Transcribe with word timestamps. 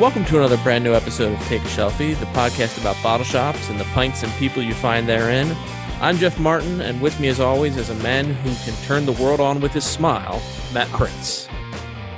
Welcome 0.00 0.24
to 0.24 0.38
another 0.38 0.56
brand 0.56 0.82
new 0.82 0.94
episode 0.94 1.30
of 1.30 1.38
Take 1.46 1.60
a 1.60 1.66
Shelfie, 1.66 2.18
the 2.18 2.24
podcast 2.28 2.80
about 2.80 2.96
bottle 3.02 3.22
shops 3.22 3.68
and 3.68 3.78
the 3.78 3.84
pints 3.84 4.22
and 4.22 4.32
people 4.36 4.62
you 4.62 4.72
find 4.72 5.06
therein. 5.06 5.54
I'm 6.00 6.16
Jeff 6.16 6.38
Martin, 6.38 6.80
and 6.80 7.02
with 7.02 7.20
me, 7.20 7.28
as 7.28 7.38
always, 7.38 7.76
is 7.76 7.90
a 7.90 7.94
man 7.96 8.32
who 8.32 8.54
can 8.64 8.72
turn 8.86 9.04
the 9.04 9.12
world 9.12 9.40
on 9.40 9.60
with 9.60 9.74
his 9.74 9.84
smile, 9.84 10.40
Matt 10.72 10.88
Prince. 10.88 11.50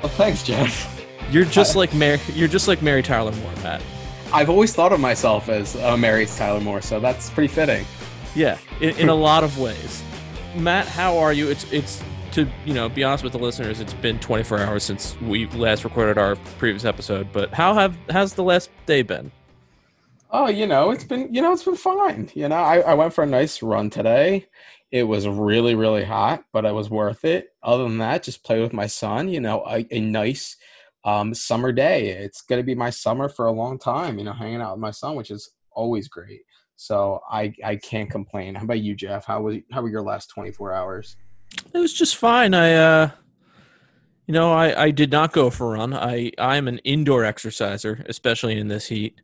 Well, 0.00 0.12
thanks, 0.12 0.44
Jeff. 0.44 1.04
You're 1.32 1.44
just 1.44 1.74
like 1.74 1.92
Mary. 1.92 2.20
You're 2.32 2.46
just 2.46 2.68
like 2.68 2.82
Mary 2.82 3.02
Tyler 3.02 3.32
Moore, 3.32 3.52
Matt. 3.64 3.82
I've 4.32 4.48
always 4.48 4.72
thought 4.72 4.92
of 4.92 5.00
myself 5.00 5.48
as 5.48 5.74
uh, 5.74 5.96
Mary 5.96 6.26
Tyler 6.26 6.60
Moore, 6.60 6.82
so 6.82 7.00
that's 7.00 7.30
pretty 7.30 7.52
fitting. 7.52 7.84
Yeah, 8.36 8.58
in, 8.80 8.90
in 8.90 9.08
a 9.08 9.14
lot 9.14 9.42
of 9.42 9.58
ways. 9.58 10.04
Matt, 10.54 10.86
how 10.86 11.18
are 11.18 11.32
you? 11.32 11.50
It's 11.50 11.64
it's 11.72 12.00
to 12.32 12.48
you 12.64 12.74
know 12.74 12.88
be 12.88 13.04
honest 13.04 13.22
with 13.22 13.32
the 13.32 13.38
listeners. 13.38 13.80
It's 13.80 13.94
been 13.94 14.18
24 14.18 14.60
hours 14.60 14.82
since 14.82 15.18
we 15.20 15.46
last 15.48 15.84
recorded 15.84 16.18
our 16.18 16.36
previous 16.58 16.84
episode. 16.84 17.28
But 17.32 17.52
how 17.52 17.74
have 17.74 17.96
has 18.10 18.34
the 18.34 18.42
last 18.42 18.70
day 18.86 19.02
been? 19.02 19.30
Oh, 20.30 20.48
you 20.48 20.66
know, 20.66 20.90
it's 20.90 21.04
been 21.04 21.32
you 21.32 21.42
know 21.42 21.52
it's 21.52 21.64
been 21.64 21.76
fine. 21.76 22.30
You 22.34 22.48
know, 22.48 22.56
I, 22.56 22.80
I 22.80 22.94
went 22.94 23.12
for 23.12 23.22
a 23.24 23.26
nice 23.26 23.62
run 23.62 23.90
today. 23.90 24.46
It 24.90 25.04
was 25.04 25.28
really 25.28 25.74
really 25.74 26.04
hot, 26.04 26.44
but 26.52 26.64
it 26.64 26.74
was 26.74 26.90
worth 26.90 27.24
it. 27.24 27.50
Other 27.62 27.84
than 27.84 27.98
that, 27.98 28.22
just 28.22 28.44
play 28.44 28.60
with 28.60 28.72
my 28.72 28.86
son. 28.86 29.28
You 29.28 29.40
know, 29.40 29.62
a, 29.66 29.86
a 29.90 30.00
nice 30.00 30.56
um, 31.04 31.34
summer 31.34 31.70
day. 31.70 32.08
It's 32.10 32.42
going 32.42 32.60
to 32.60 32.64
be 32.64 32.74
my 32.74 32.90
summer 32.90 33.28
for 33.28 33.46
a 33.46 33.52
long 33.52 33.78
time. 33.78 34.18
You 34.18 34.24
know, 34.24 34.32
hanging 34.32 34.62
out 34.62 34.72
with 34.72 34.80
my 34.80 34.90
son, 34.90 35.16
which 35.16 35.30
is 35.30 35.50
always 35.70 36.08
great. 36.08 36.40
So 36.76 37.20
I 37.30 37.52
I 37.62 37.76
can't 37.76 38.10
complain. 38.10 38.54
How 38.54 38.64
about 38.64 38.80
you, 38.80 38.94
Jeff? 38.94 39.26
How 39.26 39.42
was 39.42 39.58
how 39.70 39.82
were 39.82 39.90
your 39.90 40.02
last 40.02 40.30
24 40.30 40.72
hours? 40.72 41.16
It 41.74 41.78
was 41.78 41.92
just 41.92 42.16
fine. 42.16 42.54
I 42.54 42.74
uh 42.74 43.10
you 44.26 44.34
know, 44.34 44.52
I, 44.52 44.84
I 44.84 44.90
did 44.92 45.10
not 45.10 45.32
go 45.32 45.50
for 45.50 45.74
a 45.74 45.78
run. 45.78 45.92
I 45.94 46.32
I'm 46.38 46.68
an 46.68 46.78
indoor 46.78 47.24
exerciser, 47.24 48.04
especially 48.08 48.58
in 48.58 48.68
this 48.68 48.86
heat. 48.86 49.20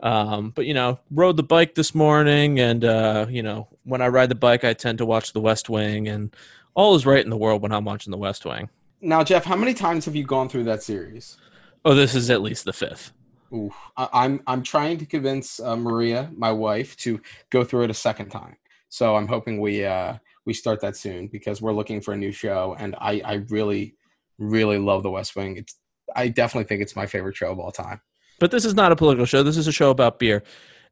Um, 0.00 0.50
but 0.50 0.66
you 0.66 0.74
know, 0.74 0.98
rode 1.10 1.36
the 1.36 1.42
bike 1.42 1.74
this 1.74 1.94
morning, 1.94 2.58
and 2.58 2.84
uh, 2.84 3.26
you 3.28 3.42
know, 3.42 3.68
when 3.84 4.02
I 4.02 4.08
ride 4.08 4.28
the 4.28 4.34
bike, 4.34 4.64
I 4.64 4.72
tend 4.72 4.98
to 4.98 5.06
watch 5.06 5.32
The 5.32 5.40
West 5.40 5.70
Wing, 5.70 6.08
and 6.08 6.34
all 6.74 6.94
is 6.94 7.06
right 7.06 7.22
in 7.22 7.30
the 7.30 7.36
world 7.36 7.62
when 7.62 7.72
I'm 7.72 7.84
watching 7.84 8.10
The 8.10 8.18
West 8.18 8.44
Wing. 8.44 8.68
Now, 9.00 9.22
Jeff, 9.24 9.44
how 9.44 9.56
many 9.56 9.74
times 9.74 10.04
have 10.04 10.16
you 10.16 10.24
gone 10.24 10.48
through 10.48 10.64
that 10.64 10.82
series? 10.82 11.38
Oh, 11.84 11.94
this 11.94 12.14
is 12.14 12.30
at 12.30 12.42
least 12.42 12.64
the 12.64 12.72
fifth. 12.72 13.12
Ooh, 13.52 13.72
I, 13.96 14.08
I'm 14.12 14.42
I'm 14.46 14.62
trying 14.62 14.98
to 14.98 15.06
convince 15.06 15.60
uh, 15.60 15.76
Maria, 15.76 16.30
my 16.36 16.50
wife, 16.50 16.96
to 16.98 17.20
go 17.50 17.64
through 17.64 17.84
it 17.84 17.90
a 17.90 17.94
second 17.94 18.30
time. 18.30 18.56
So 18.88 19.16
I'm 19.16 19.28
hoping 19.28 19.60
we 19.60 19.84
uh, 19.84 20.18
we 20.44 20.54
start 20.54 20.80
that 20.80 20.96
soon 20.96 21.28
because 21.28 21.62
we're 21.62 21.72
looking 21.72 22.00
for 22.00 22.14
a 22.14 22.16
new 22.16 22.32
show, 22.32 22.76
and 22.78 22.94
I 22.98 23.22
I 23.24 23.34
really 23.48 23.96
really 24.38 24.78
love 24.78 25.02
The 25.02 25.10
West 25.10 25.36
Wing. 25.36 25.56
It's 25.56 25.76
I 26.14 26.28
definitely 26.28 26.66
think 26.66 26.82
it's 26.82 26.96
my 26.96 27.06
favorite 27.06 27.36
show 27.36 27.50
of 27.50 27.58
all 27.58 27.72
time. 27.72 28.00
But 28.38 28.50
this 28.50 28.64
is 28.64 28.74
not 28.74 28.92
a 28.92 28.96
political 28.96 29.24
show. 29.24 29.42
This 29.42 29.56
is 29.56 29.66
a 29.68 29.72
show 29.72 29.90
about 29.90 30.18
beer. 30.18 30.42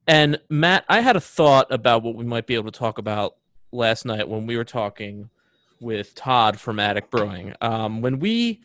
And 0.07 0.41
Matt, 0.49 0.85
I 0.89 1.01
had 1.01 1.17
a 1.17 1.21
thought 1.21 1.71
about 1.71 2.03
what 2.03 2.15
we 2.15 2.25
might 2.25 2.47
be 2.47 2.55
able 2.55 2.71
to 2.71 2.79
talk 2.79 2.99
about 2.99 3.37
last 3.73 4.05
night 4.05 4.29
when 4.29 4.47
we 4.47 4.57
were 4.57 4.65
talking 4.65 5.31
with 5.81 6.15
Todd 6.15 6.59
from 6.61 6.79
Attic 6.79 7.11
Brewing. 7.11 7.55
Um, 7.61 8.01
when 8.01 8.19
we 8.19 8.61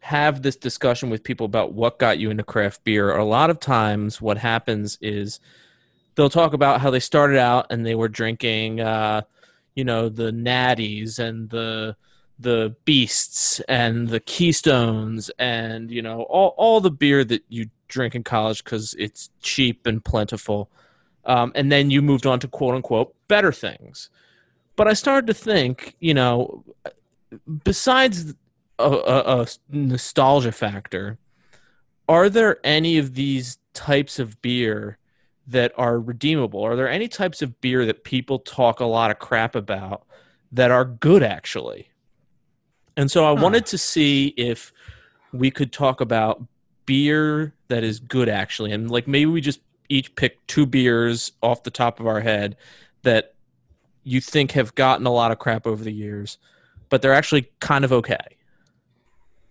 have 0.00 0.42
this 0.42 0.56
discussion 0.56 1.10
with 1.10 1.24
people 1.24 1.46
about 1.46 1.72
what 1.72 1.98
got 1.98 2.18
you 2.18 2.30
into 2.30 2.44
craft 2.44 2.84
beer, 2.84 3.16
a 3.16 3.24
lot 3.24 3.50
of 3.50 3.58
times 3.58 4.20
what 4.20 4.38
happens 4.38 4.98
is 5.00 5.40
they'll 6.14 6.30
talk 6.30 6.52
about 6.52 6.80
how 6.80 6.90
they 6.90 7.00
started 7.00 7.38
out 7.38 7.66
and 7.70 7.84
they 7.84 7.94
were 7.94 8.08
drinking, 8.08 8.80
uh, 8.80 9.22
you 9.76 9.84
know, 9.84 10.08
the 10.08 10.32
natties 10.32 11.20
and 11.20 11.50
the 11.50 11.96
the 12.38 12.74
beasts 12.84 13.60
and 13.60 14.08
the 14.08 14.20
keystones 14.20 15.30
and 15.38 15.90
you 15.90 16.02
know 16.02 16.20
all 16.24 16.54
all 16.58 16.82
the 16.82 16.90
beer 16.90 17.24
that 17.24 17.42
you 17.48 17.70
drink 17.88 18.14
in 18.14 18.22
college 18.22 18.62
because 18.64 18.94
it's 18.98 19.30
cheap 19.40 19.86
and 19.86 20.04
plentiful. 20.04 20.68
Um, 21.24 21.52
and 21.54 21.72
then 21.72 21.90
you 21.90 22.02
moved 22.02 22.26
on 22.26 22.40
to 22.40 22.48
quote 22.48 22.74
unquote 22.74 23.14
better 23.28 23.52
things. 23.52 24.10
But 24.76 24.88
I 24.88 24.92
started 24.92 25.26
to 25.28 25.34
think, 25.34 25.96
you 26.00 26.14
know, 26.14 26.64
besides 27.64 28.34
a, 28.78 28.90
a, 28.90 29.42
a 29.42 29.46
nostalgia 29.70 30.52
factor, 30.52 31.18
are 32.08 32.28
there 32.28 32.58
any 32.62 32.98
of 32.98 33.14
these 33.14 33.58
types 33.72 34.18
of 34.18 34.40
beer 34.42 34.98
that 35.46 35.72
are 35.76 35.98
redeemable? 35.98 36.62
Are 36.62 36.76
there 36.76 36.88
any 36.88 37.08
types 37.08 37.42
of 37.42 37.60
beer 37.60 37.86
that 37.86 38.04
people 38.04 38.38
talk 38.38 38.80
a 38.80 38.84
lot 38.84 39.10
of 39.10 39.18
crap 39.18 39.54
about 39.54 40.04
that 40.52 40.70
are 40.70 40.84
good 40.84 41.22
actually? 41.22 41.88
And 42.96 43.10
so 43.10 43.24
I 43.24 43.36
huh. 43.36 43.42
wanted 43.42 43.66
to 43.66 43.78
see 43.78 44.28
if 44.36 44.72
we 45.32 45.50
could 45.50 45.72
talk 45.72 46.00
about 46.00 46.42
beer 46.86 47.52
that 47.68 47.82
is 47.82 47.98
good 47.98 48.28
actually 48.28 48.72
and 48.72 48.90
like 48.90 49.06
maybe 49.06 49.26
we 49.26 49.40
just 49.40 49.60
each 49.88 50.14
pick 50.14 50.44
two 50.46 50.64
beers 50.64 51.32
off 51.42 51.64
the 51.64 51.70
top 51.70 52.00
of 52.00 52.06
our 52.06 52.20
head 52.20 52.56
that 53.02 53.34
you 54.04 54.20
think 54.20 54.52
have 54.52 54.74
gotten 54.76 55.04
a 55.04 55.12
lot 55.12 55.32
of 55.32 55.38
crap 55.38 55.66
over 55.66 55.82
the 55.82 55.92
years 55.92 56.38
but 56.88 57.02
they're 57.02 57.12
actually 57.12 57.50
kind 57.60 57.84
of 57.84 57.92
okay 57.92 58.36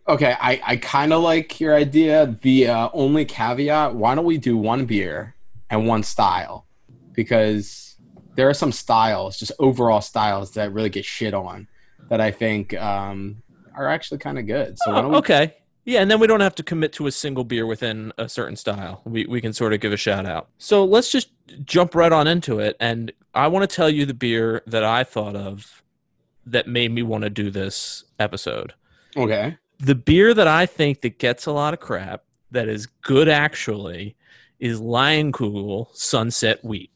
okay 0.07 0.35
i, 0.39 0.61
I 0.65 0.77
kind 0.77 1.11
of 1.11 1.21
like 1.21 1.59
your 1.59 1.75
idea 1.75 2.37
the 2.41 2.67
uh, 2.67 2.89
only 2.93 3.25
caveat 3.25 3.95
why 3.95 4.15
don't 4.15 4.25
we 4.25 4.37
do 4.37 4.57
one 4.57 4.85
beer 4.85 5.34
and 5.69 5.87
one 5.87 6.03
style 6.03 6.65
because 7.13 7.95
there 8.35 8.49
are 8.49 8.53
some 8.53 8.71
styles 8.71 9.37
just 9.37 9.51
overall 9.59 10.01
styles 10.01 10.51
that 10.51 10.71
really 10.71 10.89
get 10.89 11.05
shit 11.05 11.33
on 11.33 11.67
that 12.09 12.21
i 12.21 12.31
think 12.31 12.73
um, 12.75 13.41
are 13.75 13.87
actually 13.87 14.17
kind 14.17 14.37
of 14.37 14.45
good 14.45 14.77
so 14.79 14.93
oh, 14.93 15.09
we- 15.09 15.15
okay 15.15 15.53
yeah, 15.85 16.01
and 16.01 16.09
then 16.09 16.19
we 16.19 16.25
don't 16.25 16.39
have 16.39 16.55
to 16.55 16.63
commit 16.63 16.93
to 16.93 17.05
a 17.05 17.11
single 17.11 17.43
beer 17.43 17.67
within 17.67 18.11
a 18.17 18.27
certain 18.27 18.55
style. 18.55 19.01
We 19.05 19.27
we 19.27 19.39
can 19.39 19.53
sort 19.53 19.71
of 19.71 19.79
give 19.79 19.93
a 19.93 19.97
shout 19.97 20.25
out. 20.25 20.49
So 20.57 20.83
let's 20.83 21.11
just 21.11 21.29
jump 21.63 21.93
right 21.93 22.11
on 22.11 22.25
into 22.27 22.59
it. 22.59 22.75
And 22.79 23.13
I 23.35 23.47
want 23.47 23.69
to 23.69 23.73
tell 23.73 23.89
you 23.89 24.05
the 24.05 24.15
beer 24.15 24.63
that 24.65 24.83
I 24.83 25.03
thought 25.03 25.35
of 25.35 25.83
that 26.47 26.67
made 26.67 26.91
me 26.91 27.03
want 27.03 27.23
to 27.23 27.29
do 27.29 27.51
this 27.51 28.03
episode. 28.19 28.73
Okay. 29.15 29.57
The 29.79 29.95
beer 29.95 30.33
that 30.33 30.47
I 30.47 30.65
think 30.65 31.01
that 31.01 31.19
gets 31.19 31.45
a 31.45 31.51
lot 31.51 31.73
of 31.73 31.79
crap 31.79 32.23
that 32.49 32.67
is 32.67 32.87
good 32.87 33.29
actually 33.29 34.15
is 34.59 34.79
Leinenkugel 34.79 35.87
Sunset 35.95 36.63
Wheat. 36.63 36.91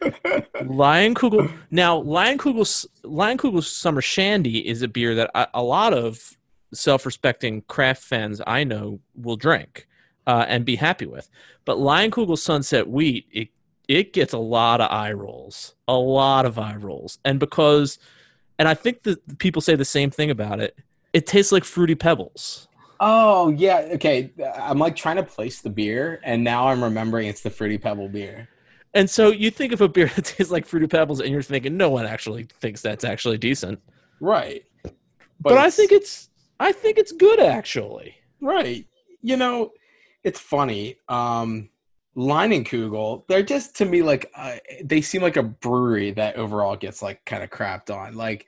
Leinenkugel. 0.00 1.52
Now, 1.70 2.02
Leinenkugel 2.02 2.86
Leinenkugel 3.02 3.64
Summer 3.64 4.00
Shandy 4.00 4.66
is 4.66 4.82
a 4.82 4.88
beer 4.88 5.14
that 5.14 5.30
I, 5.34 5.46
a 5.54 5.62
lot 5.62 5.92
of 5.92 6.36
self-respecting 6.72 7.62
craft 7.62 8.02
fans 8.02 8.40
I 8.46 8.64
know 8.64 9.00
will 9.14 9.36
drink 9.36 9.86
uh, 10.26 10.44
and 10.48 10.64
be 10.64 10.76
happy 10.76 11.06
with. 11.06 11.28
But 11.64 11.78
Leinenkugel 11.78 12.38
Sunset 12.38 12.88
Wheat, 12.88 13.26
it 13.32 13.48
it 13.88 14.12
gets 14.12 14.32
a 14.32 14.38
lot 14.38 14.80
of 14.80 14.90
eye 14.90 15.12
rolls, 15.12 15.74
a 15.86 15.94
lot 15.94 16.44
of 16.44 16.58
eye 16.58 16.74
rolls, 16.76 17.18
and 17.24 17.38
because, 17.38 17.98
and 18.58 18.66
I 18.66 18.74
think 18.74 19.04
that 19.04 19.38
people 19.38 19.62
say 19.62 19.76
the 19.76 19.84
same 19.84 20.10
thing 20.10 20.30
about 20.30 20.60
it. 20.60 20.76
It 21.12 21.26
tastes 21.26 21.52
like 21.52 21.64
fruity 21.64 21.94
pebbles. 21.94 22.68
Oh 23.00 23.50
yeah, 23.50 23.88
okay. 23.92 24.32
I'm 24.56 24.78
like 24.78 24.96
trying 24.96 25.16
to 25.16 25.22
place 25.22 25.60
the 25.60 25.70
beer, 25.70 26.20
and 26.24 26.42
now 26.42 26.68
I'm 26.68 26.82
remembering 26.82 27.28
it's 27.28 27.42
the 27.42 27.50
fruity 27.50 27.78
pebble 27.78 28.08
beer. 28.08 28.48
And 28.94 29.10
so 29.10 29.30
you 29.30 29.50
think 29.50 29.72
of 29.72 29.80
a 29.80 29.88
beer 29.88 30.10
that 30.16 30.24
tastes 30.24 30.52
like 30.52 30.66
fruity 30.66 30.86
pebbles, 30.86 31.20
and 31.20 31.30
you're 31.30 31.42
thinking 31.42 31.76
no 31.76 31.90
one 31.90 32.06
actually 32.06 32.44
thinks 32.44 32.82
that's 32.82 33.04
actually 33.04 33.38
decent, 33.38 33.80
right? 34.20 34.64
But, 34.82 34.94
but 35.40 35.58
I 35.58 35.70
think 35.70 35.92
it's 35.92 36.30
I 36.58 36.72
think 36.72 36.98
it's 36.98 37.12
good 37.12 37.40
actually. 37.40 38.16
Right. 38.40 38.86
You 39.22 39.36
know, 39.36 39.72
it's 40.24 40.40
funny. 40.40 40.96
Um 41.08 41.70
Leinenkugel, 42.16 43.26
they're 43.28 43.42
just 43.42 43.76
to 43.76 43.84
me 43.84 44.02
like 44.02 44.30
uh, 44.34 44.56
they 44.82 45.02
seem 45.02 45.20
like 45.20 45.36
a 45.36 45.42
brewery 45.42 46.12
that 46.12 46.36
overall 46.36 46.74
gets 46.74 47.02
like 47.02 47.22
kind 47.26 47.42
of 47.42 47.50
crapped 47.50 47.94
on. 47.94 48.14
Like 48.14 48.46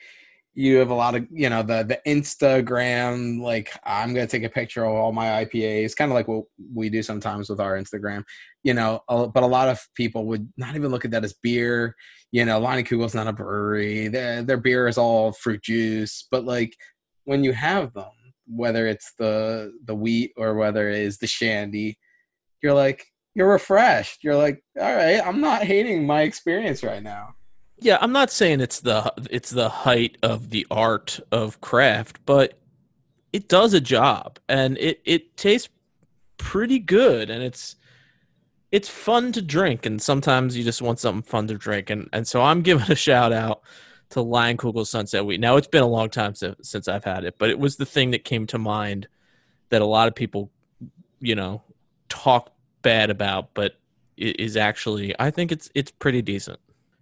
you 0.58 0.78
have 0.78 0.90
a 0.90 0.94
lot 0.94 1.14
of 1.14 1.24
you 1.30 1.48
know 1.48 1.62
the 1.62 1.84
the 1.84 2.00
Instagram 2.04 3.40
like 3.40 3.70
I'm 3.84 4.12
gonna 4.12 4.26
take 4.26 4.42
a 4.42 4.48
picture 4.48 4.84
of 4.84 4.92
all 4.92 5.12
my 5.12 5.44
IPAs, 5.44 5.94
kind 5.94 6.10
of 6.10 6.16
like 6.16 6.26
what 6.26 6.46
we 6.74 6.90
do 6.90 7.00
sometimes 7.00 7.48
with 7.48 7.60
our 7.60 7.78
Instagram. 7.78 8.24
You 8.64 8.74
know, 8.74 9.00
but 9.08 9.44
a 9.44 9.46
lot 9.46 9.68
of 9.68 9.80
people 9.94 10.26
would 10.26 10.52
not 10.56 10.74
even 10.74 10.90
look 10.90 11.04
at 11.04 11.12
that 11.12 11.22
as 11.22 11.32
beer. 11.44 11.94
You 12.32 12.44
know, 12.44 12.60
Leinenkugel's 12.60 13.14
not 13.14 13.28
a 13.28 13.32
brewery. 13.32 14.08
Their 14.08 14.42
their 14.42 14.56
beer 14.56 14.88
is 14.88 14.98
all 14.98 15.30
fruit 15.30 15.62
juice, 15.62 16.26
but 16.28 16.44
like 16.44 16.74
when 17.22 17.44
you 17.44 17.52
have 17.52 17.94
them, 17.94 18.10
whether 18.48 18.88
it's 18.88 19.12
the 19.16 19.72
the 19.84 19.94
wheat 19.94 20.32
or 20.36 20.54
whether 20.54 20.88
it 20.88 20.98
is 20.98 21.18
the 21.18 21.28
shandy, 21.28 22.00
you're 22.64 22.74
like 22.74 23.04
you're 23.36 23.52
refreshed. 23.52 24.24
You're 24.24 24.34
like, 24.34 24.60
all 24.76 24.92
right, 24.92 25.24
I'm 25.24 25.40
not 25.40 25.62
hating 25.62 26.04
my 26.04 26.22
experience 26.22 26.82
right 26.82 27.02
now. 27.02 27.36
Yeah, 27.80 27.98
I'm 28.00 28.12
not 28.12 28.30
saying 28.30 28.60
it's 28.60 28.80
the 28.80 29.12
it's 29.30 29.50
the 29.50 29.68
height 29.68 30.18
of 30.22 30.50
the 30.50 30.66
art 30.70 31.20
of 31.30 31.60
craft, 31.60 32.18
but 32.26 32.58
it 33.32 33.48
does 33.48 33.74
a 33.74 33.80
job 33.80 34.38
and 34.48 34.76
it 34.78 35.00
it 35.04 35.36
tastes 35.36 35.68
pretty 36.38 36.78
good 36.78 37.30
and 37.30 37.42
it's 37.42 37.76
it's 38.72 38.88
fun 38.88 39.32
to 39.32 39.42
drink 39.42 39.86
and 39.86 40.00
sometimes 40.00 40.56
you 40.56 40.64
just 40.64 40.82
want 40.82 40.98
something 40.98 41.22
fun 41.22 41.46
to 41.48 41.54
drink 41.54 41.90
and 41.90 42.08
and 42.12 42.26
so 42.26 42.42
I'm 42.42 42.62
giving 42.68 42.90
a 42.90 42.96
shout 42.96 43.32
out 43.32 43.62
to 44.10 44.20
Leinenkugel 44.20 44.86
Sunset 44.86 45.24
Wheat. 45.26 45.40
Now 45.40 45.56
it's 45.56 45.66
been 45.68 45.82
a 45.82 45.86
long 45.86 46.08
time 46.08 46.34
since, 46.34 46.68
since 46.68 46.88
I've 46.88 47.04
had 47.04 47.24
it, 47.24 47.36
but 47.38 47.50
it 47.50 47.58
was 47.58 47.76
the 47.76 47.84
thing 47.86 48.12
that 48.12 48.24
came 48.24 48.46
to 48.48 48.58
mind 48.58 49.06
that 49.68 49.82
a 49.82 49.86
lot 49.86 50.08
of 50.08 50.14
people 50.14 50.50
you 51.20 51.34
know, 51.34 51.62
talk 52.08 52.52
bad 52.82 53.10
about, 53.10 53.54
but 53.54 53.74
it 54.16 54.40
is 54.40 54.56
actually 54.56 55.14
I 55.18 55.30
think 55.30 55.52
it's 55.52 55.70
it's 55.74 55.90
pretty 55.90 56.22
decent. 56.22 56.58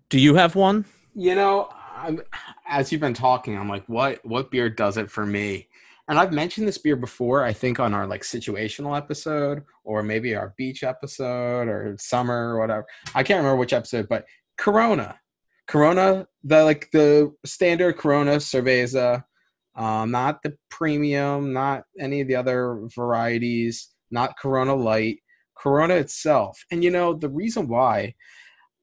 Do 0.09 0.21
you 0.21 0.35
have 0.37 0.55
one? 0.55 0.85
You 1.15 1.35
know, 1.35 1.69
I'm, 1.97 2.21
as 2.69 2.93
you've 2.93 3.01
been 3.01 3.15
talking, 3.15 3.59
I'm 3.59 3.69
like, 3.69 3.85
what 3.89 4.25
what 4.25 4.51
beer 4.51 4.71
does 4.71 4.97
it 4.97 5.11
for 5.11 5.27
me? 5.27 5.69
And 6.09 6.19
I've 6.19 6.33
mentioned 6.33 6.69
this 6.69 6.79
beer 6.79 6.95
before, 6.95 7.43
I 7.45 7.53
think 7.53 7.81
on 7.81 7.93
our 7.93 8.07
like 8.07 8.23
situational 8.23 8.97
episode 8.97 9.65
or 9.83 10.05
maybe 10.05 10.37
our 10.37 10.55
beach 10.57 10.85
episode 10.85 11.67
or 11.67 11.97
summer 11.99 12.55
or 12.55 12.61
whatever. 12.61 12.87
I 13.15 13.25
can't 13.25 13.39
remember 13.39 13.57
which 13.57 13.73
episode, 13.73 14.09
but 14.09 14.25
Corona. 14.57 15.19
Corona, 15.67 16.29
the 16.45 16.63
like 16.63 16.89
the 16.93 17.35
standard 17.45 17.95
Corona 17.99 18.37
Cerveza, 18.37 19.25
um, 19.75 20.13
not 20.13 20.43
the 20.45 20.57
premium, 20.71 21.53
not 21.53 21.83
any 21.99 22.21
of 22.21 22.29
the 22.29 22.37
other 22.37 22.87
varieties, 22.95 23.89
not 24.13 24.39
Corona 24.39 24.77
Light, 24.77 25.19
Corona 25.57 25.95
itself. 25.95 26.65
And 26.71 26.85
you 26.85 26.91
know, 26.91 27.15
the 27.15 27.29
reason 27.29 27.67
why 27.67 28.15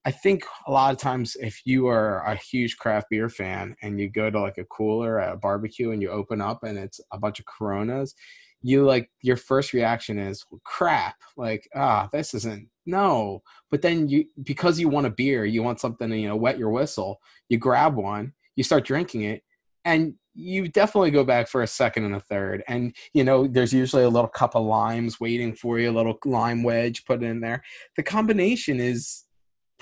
I 0.05 0.11
think 0.11 0.43
a 0.67 0.71
lot 0.71 0.93
of 0.93 0.99
times 0.99 1.37
if 1.39 1.61
you 1.65 1.87
are 1.87 2.21
a 2.25 2.35
huge 2.35 2.77
craft 2.77 3.07
beer 3.09 3.29
fan 3.29 3.75
and 3.81 3.99
you 3.99 4.09
go 4.09 4.29
to 4.29 4.39
like 4.39 4.57
a 4.57 4.65
cooler 4.65 5.19
at 5.19 5.33
a 5.33 5.37
barbecue 5.37 5.91
and 5.91 6.01
you 6.01 6.09
open 6.09 6.41
up 6.41 6.63
and 6.63 6.77
it's 6.77 6.99
a 7.13 7.17
bunch 7.17 7.39
of 7.39 7.45
Coronas, 7.45 8.13
you 8.61 8.85
like 8.85 9.09
your 9.21 9.37
first 9.37 9.71
reaction 9.71 10.19
is 10.19 10.45
crap. 10.65 11.15
Like 11.37 11.69
ah, 11.75 12.09
this 12.11 12.33
isn't 12.33 12.67
no. 12.85 13.43
But 13.71 13.81
then 13.81 14.09
you 14.09 14.25
because 14.43 14.79
you 14.79 14.89
want 14.89 15.07
a 15.07 15.11
beer, 15.11 15.45
you 15.45 15.63
want 15.63 15.79
something 15.79 16.09
to 16.09 16.17
you 16.17 16.27
know 16.27 16.35
wet 16.35 16.57
your 16.57 16.69
whistle. 16.69 17.19
You 17.47 17.57
grab 17.57 17.95
one, 17.95 18.33
you 18.55 18.63
start 18.63 18.85
drinking 18.85 19.23
it, 19.23 19.43
and 19.85 20.15
you 20.35 20.67
definitely 20.67 21.11
go 21.11 21.23
back 21.23 21.47
for 21.47 21.61
a 21.61 21.67
second 21.67 22.05
and 22.05 22.15
a 22.15 22.19
third. 22.19 22.63
And 22.67 22.95
you 23.13 23.23
know, 23.23 23.47
there's 23.47 23.73
usually 23.73 24.03
a 24.03 24.09
little 24.09 24.29
cup 24.29 24.55
of 24.55 24.65
limes 24.65 25.19
waiting 25.19 25.53
for 25.53 25.79
you, 25.79 25.89
a 25.89 25.91
little 25.91 26.17
lime 26.25 26.63
wedge 26.63 27.05
put 27.05 27.23
in 27.23 27.39
there. 27.39 27.63
The 27.95 28.03
combination 28.03 28.79
is 28.79 29.23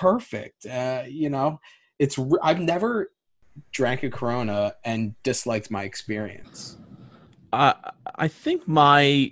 perfect. 0.02 0.66
Uh, 0.66 1.04
you 1.08 1.30
know, 1.30 1.62
it's 2.00 2.18
I've 2.42 2.60
never 2.60 3.12
drank 3.72 4.02
a 4.02 4.10
Corona 4.10 4.76
and 4.84 5.14
disliked 5.22 5.70
my 5.70 5.84
experience. 5.84 6.78
I 7.54 7.76
I 8.16 8.28
think 8.28 8.68
my 8.68 9.32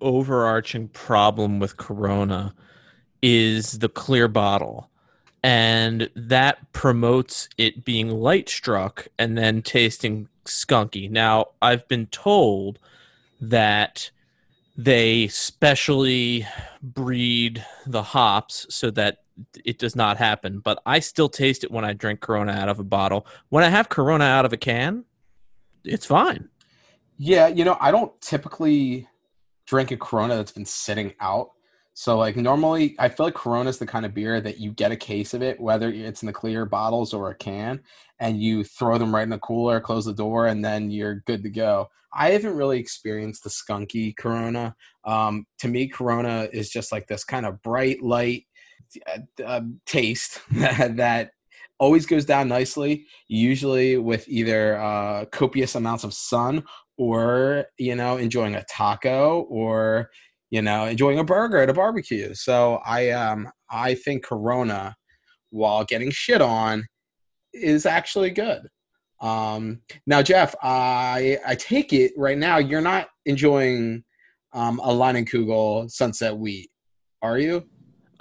overarching 0.00 0.88
problem 0.88 1.60
with 1.60 1.76
Corona 1.76 2.54
is 3.20 3.78
the 3.80 3.88
clear 3.88 4.28
bottle. 4.28 4.88
And 5.44 6.08
that 6.14 6.72
promotes 6.72 7.48
it 7.58 7.84
being 7.84 8.10
light 8.10 8.48
struck 8.48 9.08
and 9.18 9.36
then 9.36 9.60
tasting 9.60 10.28
skunky. 10.44 11.10
Now, 11.10 11.46
I've 11.60 11.86
been 11.88 12.06
told 12.06 12.78
that 13.40 14.12
they 14.76 15.26
specially 15.28 16.46
breed 16.80 17.64
the 17.86 18.02
hops 18.02 18.66
so 18.70 18.90
that 18.92 19.21
it 19.64 19.78
does 19.78 19.96
not 19.96 20.16
happen. 20.16 20.60
But 20.60 20.82
I 20.86 21.00
still 21.00 21.28
taste 21.28 21.64
it 21.64 21.70
when 21.70 21.84
I 21.84 21.92
drink 21.92 22.20
Corona 22.20 22.52
out 22.52 22.68
of 22.68 22.78
a 22.78 22.84
bottle. 22.84 23.26
When 23.48 23.64
I 23.64 23.68
have 23.68 23.88
Corona 23.88 24.24
out 24.24 24.44
of 24.44 24.52
a 24.52 24.56
can, 24.56 25.04
it's 25.84 26.06
fine. 26.06 26.48
Yeah, 27.18 27.48
you 27.48 27.64
know, 27.64 27.76
I 27.80 27.90
don't 27.90 28.18
typically 28.20 29.08
drink 29.66 29.90
a 29.90 29.96
Corona 29.96 30.36
that's 30.36 30.52
been 30.52 30.66
sitting 30.66 31.14
out. 31.20 31.50
So 31.94 32.18
like 32.18 32.36
normally 32.36 32.96
I 32.98 33.08
feel 33.08 33.26
like 33.26 33.34
Corona 33.34 33.68
is 33.68 33.78
the 33.78 33.86
kind 33.86 34.06
of 34.06 34.14
beer 34.14 34.40
that 34.40 34.58
you 34.58 34.72
get 34.72 34.92
a 34.92 34.96
case 34.96 35.34
of 35.34 35.42
it, 35.42 35.60
whether 35.60 35.90
it's 35.90 36.22
in 36.22 36.26
the 36.26 36.32
clear 36.32 36.64
bottles 36.64 37.12
or 37.12 37.30
a 37.30 37.34
can, 37.34 37.80
and 38.18 38.42
you 38.42 38.64
throw 38.64 38.96
them 38.98 39.14
right 39.14 39.22
in 39.22 39.30
the 39.30 39.38
cooler, 39.38 39.80
close 39.80 40.06
the 40.06 40.14
door, 40.14 40.46
and 40.46 40.64
then 40.64 40.90
you're 40.90 41.16
good 41.26 41.42
to 41.42 41.50
go. 41.50 41.88
I 42.14 42.30
haven't 42.30 42.56
really 42.56 42.78
experienced 42.78 43.44
the 43.44 43.50
skunky 43.50 44.16
Corona. 44.16 44.74
Um, 45.04 45.46
to 45.58 45.68
me, 45.68 45.88
Corona 45.88 46.48
is 46.52 46.70
just 46.70 46.92
like 46.92 47.06
this 47.06 47.24
kind 47.24 47.46
of 47.46 47.62
bright, 47.62 48.02
light 48.02 48.44
uh, 49.06 49.42
uh, 49.42 49.60
taste 49.86 50.40
that, 50.50 51.30
always 51.78 52.06
goes 52.06 52.24
down 52.24 52.46
nicely, 52.46 53.06
usually 53.26 53.98
with 53.98 54.28
either 54.28 54.76
uh, 54.80 55.24
copious 55.32 55.74
amounts 55.74 56.04
of 56.04 56.14
sun 56.14 56.62
or, 56.96 57.64
you 57.76 57.96
know, 57.96 58.18
enjoying 58.18 58.54
a 58.54 58.64
taco 58.70 59.40
or, 59.50 60.08
you 60.50 60.62
know, 60.62 60.84
enjoying 60.84 61.18
a 61.18 61.24
burger 61.24 61.58
at 61.58 61.68
a 61.68 61.74
barbecue. 61.74 62.32
So 62.34 62.78
I, 62.86 63.10
um, 63.10 63.50
I 63.68 63.94
think 63.94 64.24
Corona, 64.24 64.94
while 65.50 65.84
getting 65.84 66.12
shit 66.12 66.40
on, 66.40 66.84
is 67.52 67.84
actually 67.84 68.30
good. 68.30 68.68
Um, 69.20 69.80
now, 70.06 70.22
Jeff, 70.22 70.54
I 70.62 71.38
I 71.46 71.54
take 71.54 71.92
it 71.92 72.12
right 72.16 72.36
now 72.36 72.58
you're 72.58 72.80
not 72.80 73.08
enjoying 73.24 74.02
um, 74.52 74.80
a 74.80 74.88
Leinenkugel 74.88 75.90
Sunset 75.90 76.36
Wheat, 76.36 76.70
are 77.22 77.38
you? 77.38 77.64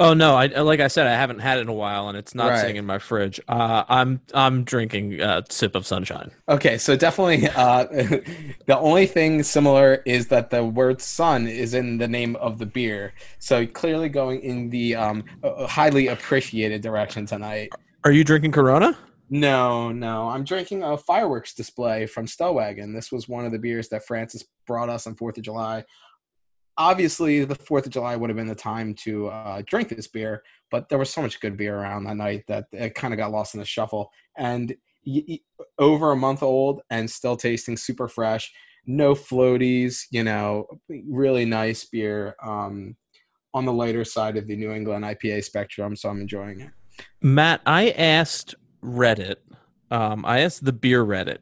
Oh 0.01 0.15
no! 0.15 0.36
I 0.36 0.48
like 0.48 0.80
I 0.80 0.88
said, 0.88 1.06
I 1.06 1.12
haven't 1.12 1.39
had 1.39 1.59
it 1.59 1.62
in 1.62 1.69
a 1.69 1.74
while, 1.74 2.09
and 2.09 2.18
it's 2.18 2.33
not 2.33 2.50
right. 2.50 2.59
sitting 2.59 2.77
in 2.77 2.88
my 2.88 2.98
fridge. 2.98 3.39
Uh, 3.48 3.83
I'm 3.88 4.19
I'm 4.33 4.63
drinking 4.63 5.21
a 5.21 5.44
sip 5.48 5.75
of 5.75 5.86
sunshine. 5.86 6.31
Okay, 6.50 6.80
so 6.80 6.95
definitely, 6.95 7.48
uh, 7.50 7.83
the 8.65 8.80
only 8.80 9.06
thing 9.06 9.44
similar 9.44 10.01
is 10.07 10.25
that 10.30 10.50
the 10.50 10.65
word 10.65 11.03
"sun" 11.03 11.48
is 11.48 11.75
in 11.75 12.00
the 12.00 12.07
name 12.07 12.36
of 12.38 12.57
the 12.57 12.65
beer. 12.65 13.13
So 13.38 13.68
clearly, 13.68 14.09
going 14.09 14.42
in 14.42 14.71
the 14.71 14.95
um, 14.95 15.24
highly 15.44 16.07
appreciated 16.07 16.81
direction 16.81 17.27
tonight. 17.27 17.69
Are 18.03 18.12
you 18.12 18.24
drinking 18.24 18.53
Corona? 18.53 18.98
No, 19.30 19.92
no. 19.92 20.30
I'm 20.30 20.44
drinking 20.44 20.81
a 20.81 20.98
fireworks 20.98 21.53
display 21.53 22.07
from 22.07 22.25
Stellwagen. 22.25 22.92
This 22.95 23.12
was 23.12 23.30
one 23.30 23.45
of 23.45 23.51
the 23.51 23.59
beers 23.59 23.88
that 23.89 24.06
Francis 24.07 24.44
brought 24.65 24.89
us 24.89 25.06
on 25.06 25.13
Fourth 25.13 25.38
of 25.38 25.44
July 25.44 25.86
obviously 26.77 27.45
the 27.45 27.56
Fourth 27.56 27.85
of 27.85 27.91
July 27.91 28.15
would 28.15 28.29
have 28.29 28.38
been 28.38 28.47
the 28.47 28.56
time 28.56 28.94
to 29.03 29.27
uh, 29.27 29.62
drink 29.65 29.89
this 29.89 30.07
beer, 30.07 30.44
but 30.69 30.89
there 30.89 30.97
was 30.97 31.09
so 31.09 31.21
much 31.21 31.39
good 31.39 31.57
beer 31.57 31.77
around 31.77 32.03
that 32.06 32.18
night 32.18 32.44
that 32.47 32.65
it 32.71 32.95
kind 32.95 33.13
of 33.13 33.18
got 33.18 33.31
lost 33.31 33.53
in 33.53 33.59
the 33.59 33.65
shuffle. 33.65 34.12
And 34.38 34.75
y- 35.06 35.23
y- 35.27 35.39
over 35.79 36.12
a 36.12 36.15
month 36.15 36.44
old 36.44 36.81
and 36.89 37.09
still 37.09 37.35
tasting 37.35 37.77
super 37.77 38.07
fresh, 38.07 38.51
no 38.85 39.13
floaties, 39.13 40.06
you 40.12 40.23
know, 40.23 40.65
really 41.07 41.45
nice 41.45 41.85
beer. 41.85 42.35
Um, 42.44 42.95
on 43.53 43.65
the 43.65 43.74
lighter 43.74 44.06
side 44.06 44.38
of 44.38 44.47
the 44.47 44.56
New 44.56 44.71
England 44.71 45.03
IPA 45.03 45.44
spectrum, 45.44 45.95
so 45.95 46.09
I'm 46.09 46.21
enjoying 46.21 46.62
it. 46.62 46.69
Matt, 47.21 47.62
I 47.65 47.89
asked 47.91 48.56
Reddit, 48.83 49.38
um, 49.89 50.25
I 50.25 50.39
asked 50.39 50.63
the 50.63 50.74
beer 50.74 51.03
Reddit 51.03 51.39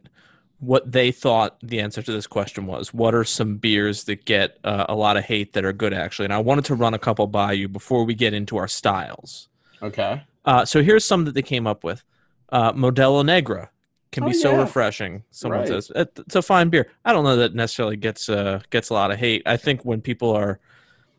what 0.60 0.92
they 0.92 1.12
thought 1.12 1.58
the 1.62 1.80
answer 1.80 2.02
to 2.02 2.12
this 2.12 2.28
question 2.28 2.66
was. 2.66 2.94
What 2.94 3.16
are 3.16 3.24
some 3.24 3.58
beers 3.58 4.04
that 4.06 4.26
get 4.26 4.58
uh, 4.64 4.86
a 4.90 4.96
lot 4.96 5.18
of 5.18 5.24
hate 5.24 5.54
that 5.54 5.64
are 5.64 5.74
good, 5.74 5.94
actually? 5.94 6.26
And 6.26 6.34
I 6.34 6.40
wanted 6.40 6.66
to 6.66 6.76
run 6.76 6.94
a 6.94 7.00
couple 7.00 7.28
by 7.28 7.54
you 7.54 7.68
before 7.68 8.04
we 8.04 8.14
get 8.14 8.34
into 8.34 8.58
our 8.58 8.68
styles. 8.68 9.48
Okay. 9.82 10.22
Uh, 10.46 10.66
so 10.66 10.84
here's 10.84 11.06
some 11.06 11.26
that 11.26 11.34
they 11.34 11.42
came 11.42 11.66
up 11.66 11.84
with 11.84 12.04
uh, 12.50 12.74
Modelo 12.74 13.24
Negra 13.24 13.70
can 14.12 14.26
be 14.26 14.32
oh, 14.32 14.34
so 14.34 14.58
refreshing. 14.58 15.24
Someone 15.32 15.60
right. 15.60 15.68
says 15.68 15.92
it's 15.96 16.36
a 16.36 16.42
fine 16.42 16.70
beer. 16.70 16.92
I 17.06 17.14
don't 17.14 17.24
know 17.24 17.36
that 17.36 17.54
necessarily 17.54 17.96
gets 17.96 18.28
uh, 18.28 18.62
gets 18.70 18.90
a 18.90 18.94
lot 18.94 19.12
of 19.12 19.20
hate. 19.20 19.44
I 19.46 19.58
think 19.58 19.86
when 19.86 20.02
people 20.02 20.32
are 20.32 20.60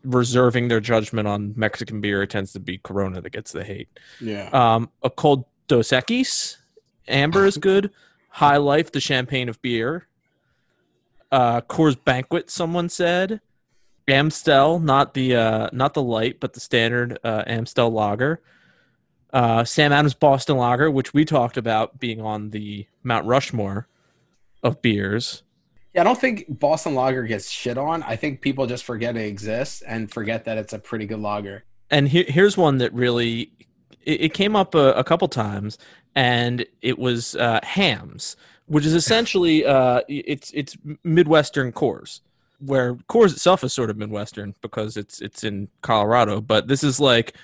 reserving 0.03 0.67
their 0.67 0.79
judgment 0.79 1.27
on 1.27 1.53
Mexican 1.55 2.01
beer, 2.01 2.23
it 2.23 2.29
tends 2.29 2.53
to 2.53 2.59
be 2.59 2.79
Corona 2.79 3.21
that 3.21 3.31
gets 3.31 3.51
the 3.51 3.63
hate. 3.63 3.87
Yeah. 4.19 4.49
Um, 4.51 4.89
a 5.03 5.09
cold 5.09 5.45
Dos 5.67 5.89
Equis, 5.89 6.57
Amber 7.07 7.45
is 7.45 7.57
good. 7.69 7.91
High 8.31 8.57
Life, 8.57 8.91
the 8.91 8.99
champagne 8.99 9.49
of 9.49 9.61
beer. 9.61 10.07
Uh, 11.31 11.61
Coors 11.61 12.01
Banquet, 12.03 12.49
someone 12.49 12.89
said. 12.89 13.41
Amstel, 14.07 14.79
not 14.79 15.13
the 15.13 15.35
uh, 15.35 15.69
not 15.71 15.93
the 15.93 16.01
light, 16.01 16.39
but 16.39 16.53
the 16.53 16.59
standard 16.59 17.17
uh, 17.23 17.43
Amstel 17.47 17.91
lager. 17.91 18.41
Uh, 19.31 19.63
Sam 19.63 19.93
Adams 19.93 20.13
Boston 20.13 20.57
Lager, 20.57 20.91
which 20.91 21.13
we 21.13 21.23
talked 21.23 21.55
about 21.55 21.99
being 21.99 22.19
on 22.19 22.49
the 22.49 22.85
Mount 23.03 23.25
Rushmore 23.25 23.87
of 24.61 24.81
beers. 24.81 25.43
Yeah, 25.93 26.01
I 26.01 26.03
don't 26.03 26.19
think 26.19 26.45
Boston 26.59 26.95
Lager 26.95 27.23
gets 27.23 27.49
shit 27.49 27.77
on. 27.77 28.03
I 28.03 28.15
think 28.17 28.41
people 28.41 28.65
just 28.65 28.83
forget 28.83 29.15
it 29.15 29.25
exists 29.25 29.81
and 29.83 30.11
forget 30.11 30.45
that 30.45 30.57
it's 30.57 30.73
a 30.73 30.79
pretty 30.79 31.05
good 31.05 31.19
lager. 31.19 31.63
And 31.89 32.09
he- 32.09 32.23
here's 32.23 32.57
one 32.57 32.77
that 32.79 32.93
really 32.93 33.51
it, 34.03 34.21
it 34.21 34.33
came 34.33 34.55
up 34.55 34.75
a, 34.75 34.93
a, 34.93 35.03
couple 35.03 35.27
times, 35.27 35.77
and 36.15 36.65
it 36.81 36.99
was 36.99 37.35
uh, 37.35 37.59
Hamm's, 37.63 38.35
which 38.65 38.85
is 38.85 38.93
essentially 38.93 39.65
uh, 39.65 40.01
it's 40.07 40.51
it's 40.51 40.77
Midwestern 41.03 41.71
Coors, 41.71 42.21
where 42.59 42.95
Coors 42.95 43.33
itself 43.33 43.63
is 43.63 43.73
sort 43.73 43.89
of 43.89 43.97
Midwestern 43.97 44.55
because 44.61 44.97
it's 44.97 45.21
it's 45.21 45.43
in 45.43 45.69
Colorado, 45.81 46.41
but 46.41 46.67
this 46.67 46.83
is 46.83 46.99
like 46.99 47.35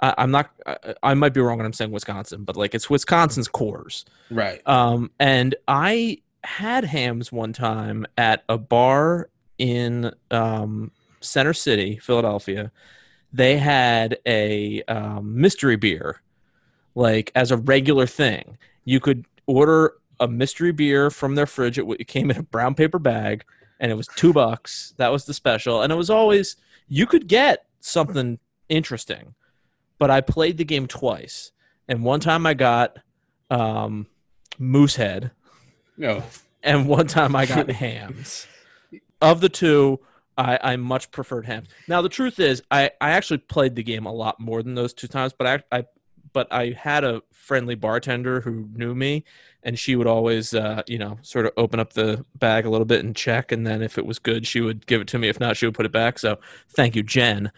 I, 0.00 0.14
am 0.18 0.30
not 0.30 0.50
I, 0.66 0.94
I, 1.02 1.14
might 1.14 1.32
be 1.34 1.40
wrong 1.40 1.56
when 1.58 1.66
I'm 1.66 1.72
saying 1.72 1.90
Wisconsin, 1.90 2.44
but 2.44 2.56
like 2.56 2.74
it's 2.74 2.90
Wisconsin's 2.90 3.48
Coors, 3.48 4.04
right? 4.30 4.60
Um, 4.66 5.10
and 5.18 5.54
I 5.66 6.20
had 6.42 6.84
Hamm's 6.84 7.32
one 7.32 7.52
time 7.52 8.06
at 8.18 8.44
a 8.48 8.58
bar 8.58 9.30
in 9.58 10.12
um, 10.30 10.90
Center 11.20 11.54
City, 11.54 11.96
Philadelphia. 11.96 12.70
They 13.32 13.56
had 13.56 14.18
a 14.26 14.82
um, 14.84 15.40
mystery 15.40 15.76
beer 15.76 16.20
like 16.94 17.30
as 17.34 17.50
a 17.50 17.56
regular 17.56 18.06
thing. 18.06 18.58
You 18.84 19.00
could 19.00 19.24
order 19.46 19.94
a 20.20 20.28
mystery 20.28 20.72
beer 20.72 21.10
from 21.10 21.34
their 21.34 21.46
fridge. 21.46 21.78
It, 21.78 21.86
it 21.98 22.06
came 22.06 22.30
in 22.30 22.36
a 22.36 22.42
brown 22.42 22.74
paper 22.74 22.98
bag. 22.98 23.44
and 23.80 23.90
it 23.90 23.96
was 23.96 24.08
two 24.16 24.32
bucks. 24.32 24.94
That 24.98 25.10
was 25.12 25.24
the 25.24 25.34
special, 25.34 25.82
and 25.82 25.92
it 25.92 25.96
was 25.96 26.10
always 26.10 26.56
you 26.88 27.06
could 27.06 27.26
get 27.26 27.66
something 27.80 28.38
interesting, 28.68 29.34
but 29.98 30.10
I 30.10 30.20
played 30.20 30.56
the 30.58 30.64
game 30.64 30.86
twice, 30.86 31.50
and 31.88 32.04
one 32.04 32.20
time 32.20 32.46
I 32.46 32.54
got 32.54 32.98
um, 33.50 34.06
Moosehead, 34.58 35.30
No. 35.96 36.22
and 36.62 36.86
one 36.88 37.06
time 37.06 37.34
I 37.36 37.46
got 37.46 37.68
Hamm's. 37.82 38.46
Of 39.20 39.40
the 39.40 39.48
two, 39.48 40.00
I, 40.38 40.58
I 40.62 40.76
much 40.76 41.10
preferred 41.10 41.46
Hamm's. 41.46 41.68
Now 41.88 42.00
the 42.02 42.08
truth 42.08 42.38
is, 42.38 42.62
I, 42.70 42.90
I 43.00 43.10
actually 43.10 43.38
played 43.38 43.74
the 43.74 43.82
game 43.82 44.06
a 44.06 44.12
lot 44.12 44.38
more 44.40 44.62
than 44.62 44.74
those 44.74 44.92
two 44.94 45.08
times, 45.08 45.32
but 45.36 45.64
I, 45.72 45.78
I 45.78 45.84
but 46.34 46.52
I 46.52 46.74
had 46.76 47.04
a 47.04 47.22
friendly 47.32 47.76
bartender 47.76 48.42
who 48.42 48.68
knew 48.74 48.94
me, 48.94 49.24
and 49.62 49.78
she 49.78 49.96
would 49.96 50.06
always, 50.06 50.52
uh, 50.52 50.82
you 50.86 50.98
know, 50.98 51.16
sort 51.22 51.46
of 51.46 51.52
open 51.56 51.80
up 51.80 51.94
the 51.94 52.26
bag 52.34 52.66
a 52.66 52.70
little 52.70 52.84
bit 52.84 53.02
and 53.02 53.16
check, 53.16 53.52
and 53.52 53.66
then 53.66 53.80
if 53.80 53.96
it 53.96 54.04
was 54.04 54.18
good, 54.18 54.46
she 54.46 54.60
would 54.60 54.86
give 54.86 55.00
it 55.00 55.08
to 55.08 55.18
me. 55.18 55.28
If 55.28 55.40
not, 55.40 55.56
she 55.56 55.64
would 55.64 55.74
put 55.74 55.86
it 55.86 55.92
back. 55.92 56.18
So 56.18 56.38
thank 56.70 56.96
you, 56.96 57.02
Jen. 57.02 57.50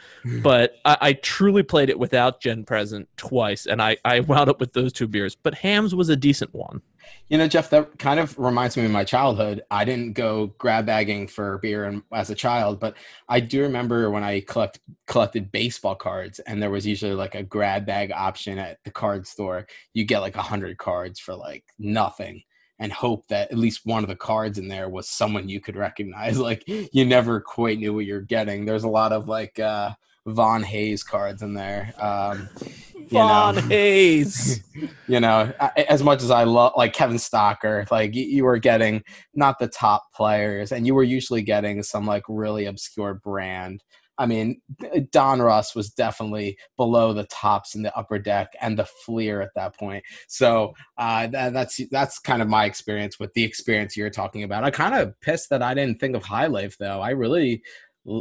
but 0.42 0.76
I, 0.84 0.96
I 1.00 1.12
truly 1.14 1.64
played 1.64 1.88
it 1.88 1.98
without 1.98 2.40
Jen 2.40 2.64
present 2.64 3.08
twice, 3.16 3.66
and 3.66 3.82
I, 3.82 3.96
I 4.04 4.20
wound 4.20 4.48
up 4.50 4.60
with 4.60 4.74
those 4.74 4.92
two 4.92 5.08
beers. 5.08 5.34
But 5.34 5.54
Hamm's 5.54 5.94
was 5.94 6.08
a 6.08 6.16
decent 6.16 6.54
one. 6.54 6.82
You 7.28 7.38
know, 7.38 7.48
Jeff, 7.48 7.70
that 7.70 7.98
kind 7.98 8.20
of 8.20 8.38
reminds 8.38 8.76
me 8.76 8.84
of 8.84 8.90
my 8.90 9.04
childhood. 9.04 9.62
I 9.70 9.84
didn't 9.84 10.12
go 10.12 10.48
grab 10.58 10.86
bagging 10.86 11.26
for 11.26 11.58
beer 11.58 11.84
and, 11.84 12.02
as 12.12 12.30
a 12.30 12.34
child, 12.34 12.78
but 12.78 12.96
I 13.28 13.40
do 13.40 13.62
remember 13.62 14.10
when 14.10 14.22
I 14.22 14.40
collect, 14.40 14.80
collected 15.06 15.50
baseball 15.50 15.96
cards, 15.96 16.38
and 16.40 16.62
there 16.62 16.70
was 16.70 16.86
usually 16.86 17.14
like 17.14 17.34
a 17.34 17.42
grab 17.42 17.84
bag 17.84 18.12
option 18.12 18.58
at 18.58 18.78
the 18.84 18.90
card 18.90 19.26
store. 19.26 19.66
You 19.92 20.04
get 20.04 20.20
like 20.20 20.36
a 20.36 20.42
hundred 20.42 20.78
cards 20.78 21.18
for 21.18 21.34
like 21.34 21.64
nothing, 21.78 22.42
and 22.78 22.92
hope 22.92 23.26
that 23.28 23.50
at 23.50 23.58
least 23.58 23.86
one 23.86 24.04
of 24.04 24.08
the 24.08 24.16
cards 24.16 24.58
in 24.58 24.68
there 24.68 24.88
was 24.88 25.08
someone 25.08 25.48
you 25.48 25.60
could 25.60 25.76
recognize. 25.76 26.38
Like 26.46 26.64
you 26.66 27.04
never 27.04 27.40
quite 27.40 27.78
knew 27.78 27.92
what 27.94 28.04
you're 28.04 28.20
getting. 28.20 28.64
There's 28.64 28.84
a 28.84 28.88
lot 28.88 29.12
of 29.12 29.26
like 29.28 29.58
uh, 29.58 29.90
Von 30.26 30.62
Hayes 30.62 31.02
cards 31.02 31.42
in 31.42 31.54
there. 31.54 31.94
Um, 31.98 32.48
you 32.94 33.18
know. 33.18 33.28
Von 33.28 33.56
Hayes. 33.70 34.60
you 35.08 35.20
know, 35.20 35.52
as 35.88 36.02
much 36.02 36.22
as 36.22 36.30
I 36.30 36.44
love 36.44 36.72
like 36.76 36.92
Kevin 36.92 37.16
Stocker, 37.16 37.90
like 37.90 38.14
you 38.14 38.44
were 38.44 38.58
getting 38.58 39.02
not 39.34 39.58
the 39.58 39.68
top 39.68 40.04
players, 40.14 40.72
and 40.72 40.86
you 40.86 40.94
were 40.94 41.04
usually 41.04 41.42
getting 41.42 41.82
some 41.82 42.06
like 42.06 42.24
really 42.28 42.66
obscure 42.66 43.14
brand. 43.14 43.82
I 44.18 44.24
mean, 44.24 44.60
Donruss 44.80 45.74
was 45.74 45.90
definitely 45.90 46.56
below 46.76 47.12
the 47.12 47.24
tops 47.24 47.74
in 47.74 47.82
the 47.82 47.94
upper 47.96 48.18
deck 48.18 48.48
and 48.62 48.78
the 48.78 48.86
Fleer 49.04 49.42
at 49.42 49.50
that 49.56 49.76
point. 49.76 50.04
So 50.26 50.72
uh, 50.96 51.26
that, 51.28 51.52
that's 51.52 51.80
that's 51.90 52.18
kind 52.18 52.40
of 52.40 52.48
my 52.48 52.64
experience 52.64 53.18
with 53.18 53.32
the 53.34 53.44
experience 53.44 53.96
you're 53.96 54.10
talking 54.10 54.42
about. 54.42 54.64
I 54.64 54.70
kind 54.70 54.94
of 54.94 55.18
pissed 55.20 55.50
that 55.50 55.62
I 55.62 55.74
didn't 55.74 56.00
think 56.00 56.16
of 56.16 56.24
High 56.24 56.46
Life 56.46 56.76
though. 56.78 57.00
I 57.00 57.10
really 57.10 57.62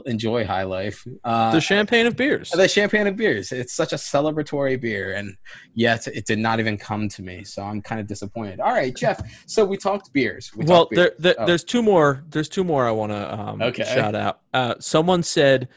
enjoy 0.06 0.46
High 0.46 0.64
Life. 0.64 1.06
Uh, 1.24 1.52
the 1.52 1.62
champagne 1.62 2.06
of 2.06 2.16
beers. 2.16 2.50
the 2.52 2.68
champagne 2.68 3.08
of 3.08 3.16
beers. 3.16 3.52
It's 3.52 3.74
such 3.74 3.94
a 3.94 3.98
celebratory 3.98 4.80
beer, 4.80 5.14
and 5.14 5.36
yet 5.74 6.08
it 6.08 6.26
did 6.26 6.40
not 6.40 6.60
even 6.60 6.78
come 6.78 7.08
to 7.10 7.22
me. 7.22 7.44
So 7.44 7.62
I'm 7.64 7.82
kind 7.82 8.02
of 8.02 8.08
disappointed. 8.08 8.60
All 8.60 8.74
right, 8.74 8.96
Jeff. 8.96 9.22
So 9.46 9.64
we 9.66 9.78
talked 9.78 10.12
beers. 10.14 10.52
We 10.56 10.66
well, 10.66 10.86
talked 10.86 10.96
there, 10.96 11.12
there, 11.20 11.36
Oh. 11.38 11.46
there's 11.46 11.64
two 11.64 11.82
more. 11.84 12.24
There's 12.30 12.50
two 12.50 12.64
more 12.64 12.88
I 12.88 12.92
want 12.92 13.12
to 13.12 13.40
um, 13.40 13.62
Okay. 13.62 13.84
shout 13.84 14.16
out. 14.16 14.40
Uh, 14.54 14.76
someone 14.80 15.22
said 15.24 15.68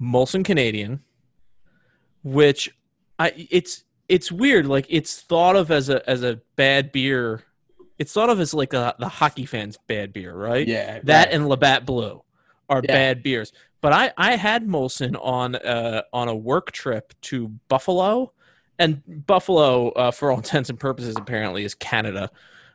Molson 0.00 0.44
Canadian, 0.44 1.00
which 2.22 2.70
I 3.18 3.32
it's 3.50 3.84
it's 4.08 4.32
weird. 4.32 4.66
Like 4.66 4.86
it's 4.88 5.20
thought 5.20 5.56
of 5.56 5.70
as 5.70 5.88
a 5.88 6.08
as 6.08 6.22
a 6.22 6.40
bad 6.56 6.92
beer. 6.92 7.44
It's 7.98 8.12
thought 8.12 8.30
of 8.30 8.38
as 8.38 8.54
like 8.54 8.72
a, 8.74 8.94
the 9.00 9.08
hockey 9.08 9.44
fans' 9.44 9.76
bad 9.88 10.12
beer, 10.12 10.32
right? 10.32 10.66
yeah, 10.68 11.00
That 11.02 11.26
right. 11.26 11.34
and 11.34 11.48
Labatt 11.48 11.84
Blue 11.84 12.22
are 12.68 12.82
Yeah. 12.84 12.92
bad 12.92 13.22
beers. 13.22 13.52
But 13.80 13.92
I, 13.92 14.12
I 14.16 14.36
had 14.36 14.66
Molson 14.66 15.16
on 15.20 15.54
uh, 15.54 16.02
on 16.12 16.28
a 16.28 16.34
work 16.34 16.72
trip 16.72 17.12
to 17.22 17.48
Buffalo, 17.68 18.32
and 18.78 19.02
Buffalo, 19.26 19.90
uh, 19.90 20.10
for 20.10 20.30
all 20.30 20.36
intents 20.44 20.68
and 20.70 20.78
purposes, 20.80 21.14
apparently 21.16 21.64
is 21.64 21.74
Canada, 21.74 22.30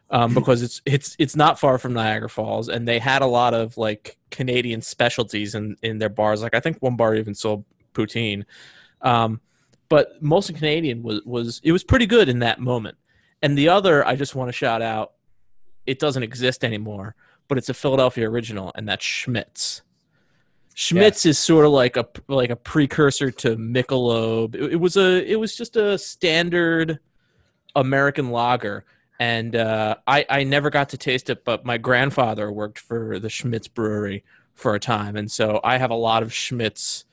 um, 0.09 0.33
because 0.35 0.61
it's 0.61 0.81
it's 0.85 1.15
it's 1.19 1.35
not 1.35 1.59
far 1.59 1.77
from 1.77 1.93
Niagara 1.93 2.29
Falls, 2.29 2.69
and 2.69 2.87
they 2.87 2.99
had 2.99 3.21
a 3.21 3.27
lot 3.27 3.53
of 3.53 3.77
like 3.77 4.17
Canadian 4.31 4.81
specialties 4.81 5.55
in 5.55 5.75
in 5.83 5.97
their 5.97 6.09
bars. 6.09 6.41
Like 6.41 6.55
I 6.55 6.61
think 6.61 6.77
one 6.81 6.95
bar 6.95 7.15
even 7.15 7.35
sold 7.35 7.65
poutine, 7.93 8.45
um, 9.01 9.41
but 9.89 10.23
Molson 10.23 10.55
Canadian 10.55 11.03
was 11.03 11.21
was 11.25 11.59
it 11.65 11.73
was 11.73 11.83
pretty 11.83 12.05
good 12.05 12.29
in 12.29 12.39
that 12.39 12.59
moment. 12.61 12.97
And 13.41 13.57
the 13.57 13.67
other, 13.67 14.07
I 14.07 14.15
just 14.15 14.35
want 14.35 14.47
to 14.47 14.53
shout 14.53 14.81
out, 14.81 15.11
it 15.85 15.99
doesn't 15.99 16.23
exist 16.23 16.63
anymore, 16.63 17.13
but 17.47 17.57
it's 17.57 17.69
a 17.69 17.73
Philadelphia 17.73 18.29
original, 18.29 18.71
and 18.75 18.87
that's 18.87 19.05
Schmidt's. 19.05 19.81
Schmidt's 20.75 21.25
is 21.25 21.37
sort 21.37 21.65
of 21.65 21.71
like 21.71 21.97
a 21.97 22.07
like 22.27 22.49
a 22.49 22.55
precursor 22.55 23.29
to 23.29 23.55
Michelob. 23.55 24.55
It, 24.55 24.73
it 24.73 24.75
was 24.77 24.97
a 24.97 25.23
it 25.29 25.39
was 25.39 25.55
just 25.55 25.75
a 25.75 25.97
standard 25.97 26.99
American 27.75 28.31
lager, 28.31 28.85
and 29.19 29.55
uh, 29.55 29.95
I 30.07 30.25
I 30.29 30.43
never 30.43 30.69
got 30.69 30.89
to 30.89 30.97
taste 30.97 31.29
it, 31.29 31.45
but 31.45 31.63
my 31.63 31.77
grandfather 31.77 32.51
worked 32.51 32.79
for 32.79 33.19
the 33.19 33.29
Schmidt's 33.29 33.67
Brewery 33.67 34.23
for 34.55 34.73
a 34.73 34.79
time, 34.79 35.15
and 35.15 35.31
so 35.31 35.59
I 35.63 35.77
have 35.77 35.91
a 35.91 35.95
lot 35.95 36.23
of 36.23 36.33
Schmidt's 36.33 37.05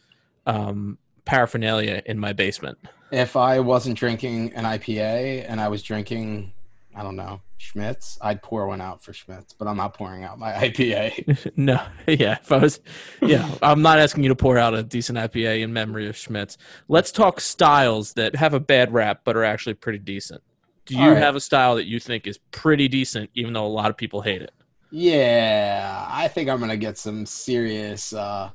um, 0.47 0.99
paraphernalia 1.25 2.03
in 2.07 2.19
my 2.19 2.33
basement. 2.33 2.79
if 3.11 3.37
I 3.37 3.61
wasn't 3.61 3.99
drinking 3.99 4.53
an 4.55 4.65
IPA 4.65 5.45
and 5.49 5.61
I 5.61 5.69
was 5.69 5.83
drinking, 5.83 6.53
I 6.95 7.03
don't 7.03 7.17
know, 7.17 7.41
Schmidt's, 7.57 8.19
I'd 8.21 8.43
pour 8.43 8.67
one 8.67 8.81
out 8.81 9.03
for 9.03 9.13
Schmidt's, 9.13 9.53
but 9.53 9.69
I'm 9.69 9.77
not 9.77 9.95
pouring 9.95 10.25
out 10.25 10.39
my 10.39 10.53
IPA. 10.69 11.53
no, 11.57 11.81
yeah. 12.07 12.39
If 12.41 12.51
I 12.51 12.59
was, 12.59 12.81
yeah, 13.23 13.49
I'm 13.63 13.83
not 13.83 13.99
asking 13.99 14.25
you 14.25 14.29
to 14.31 14.37
pour 14.37 14.59
out 14.59 14.75
a 14.75 14.83
decent 14.83 15.19
IPA 15.19 15.63
in 15.63 15.73
memory 15.73 16.09
of 16.09 16.17
Schmidt's. 16.17 16.59
Let's 16.89 17.13
talk 17.13 17.41
styles 17.41 18.15
that 18.15 18.35
have 18.37 18.55
a 18.55 18.61
bad 18.61 18.93
rap 18.93 19.21
but 19.25 19.37
are 19.37 19.45
actually 19.45 19.75
pretty 19.75 19.99
decent. 19.99 20.43
Do 20.87 20.97
you 20.97 21.11
right. 21.11 21.19
have 21.19 21.37
a 21.37 21.41
style 21.41 21.77
that 21.77 21.87
you 21.87 22.01
think 22.01 22.27
is 22.27 22.39
pretty 22.51 22.89
decent, 22.89 23.31
even 23.35 23.53
though 23.53 23.67
a 23.67 23.69
lot 23.69 23.91
of 23.91 23.97
people 23.97 24.23
hate 24.23 24.43
it? 24.43 24.53
yeah, 24.91 26.07
I 26.09 26.29
think 26.29 26.49
I'm 26.49 26.59
gonna 26.59 26.77
get 26.77 26.99
some 26.99 27.25
serious 27.25 28.13
uh, 28.13 28.51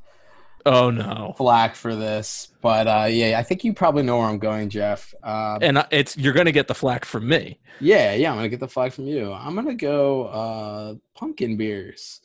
Oh 0.65 0.89
no! 0.89 1.35
flack 1.37 1.75
for 1.75 1.95
this, 1.95 2.49
but 2.61 2.87
uh, 2.87 3.07
yeah, 3.07 3.37
I 3.37 3.43
think 3.43 3.63
you 3.63 3.71
probably 3.73 4.01
know 4.01 4.17
where 4.17 4.27
I'm 4.27 4.39
going, 4.39 4.69
Jeff. 4.69 5.13
Uh, 5.21 5.59
And 5.61 5.85
it's 5.91 6.17
you're 6.17 6.33
gonna 6.33 6.51
get 6.51 6.67
the 6.67 6.73
flack 6.73 7.05
from 7.05 7.27
me. 7.27 7.59
Yeah, 7.79 8.13
yeah, 8.13 8.31
I'm 8.31 8.37
gonna 8.37 8.49
get 8.49 8.59
the 8.59 8.67
flag 8.67 8.91
from 8.91 9.05
you. 9.05 9.31
I'm 9.31 9.53
gonna 9.53 9.75
go 9.75 10.25
uh, 10.25 10.95
pumpkin 11.13 11.55
beers. 11.55 12.21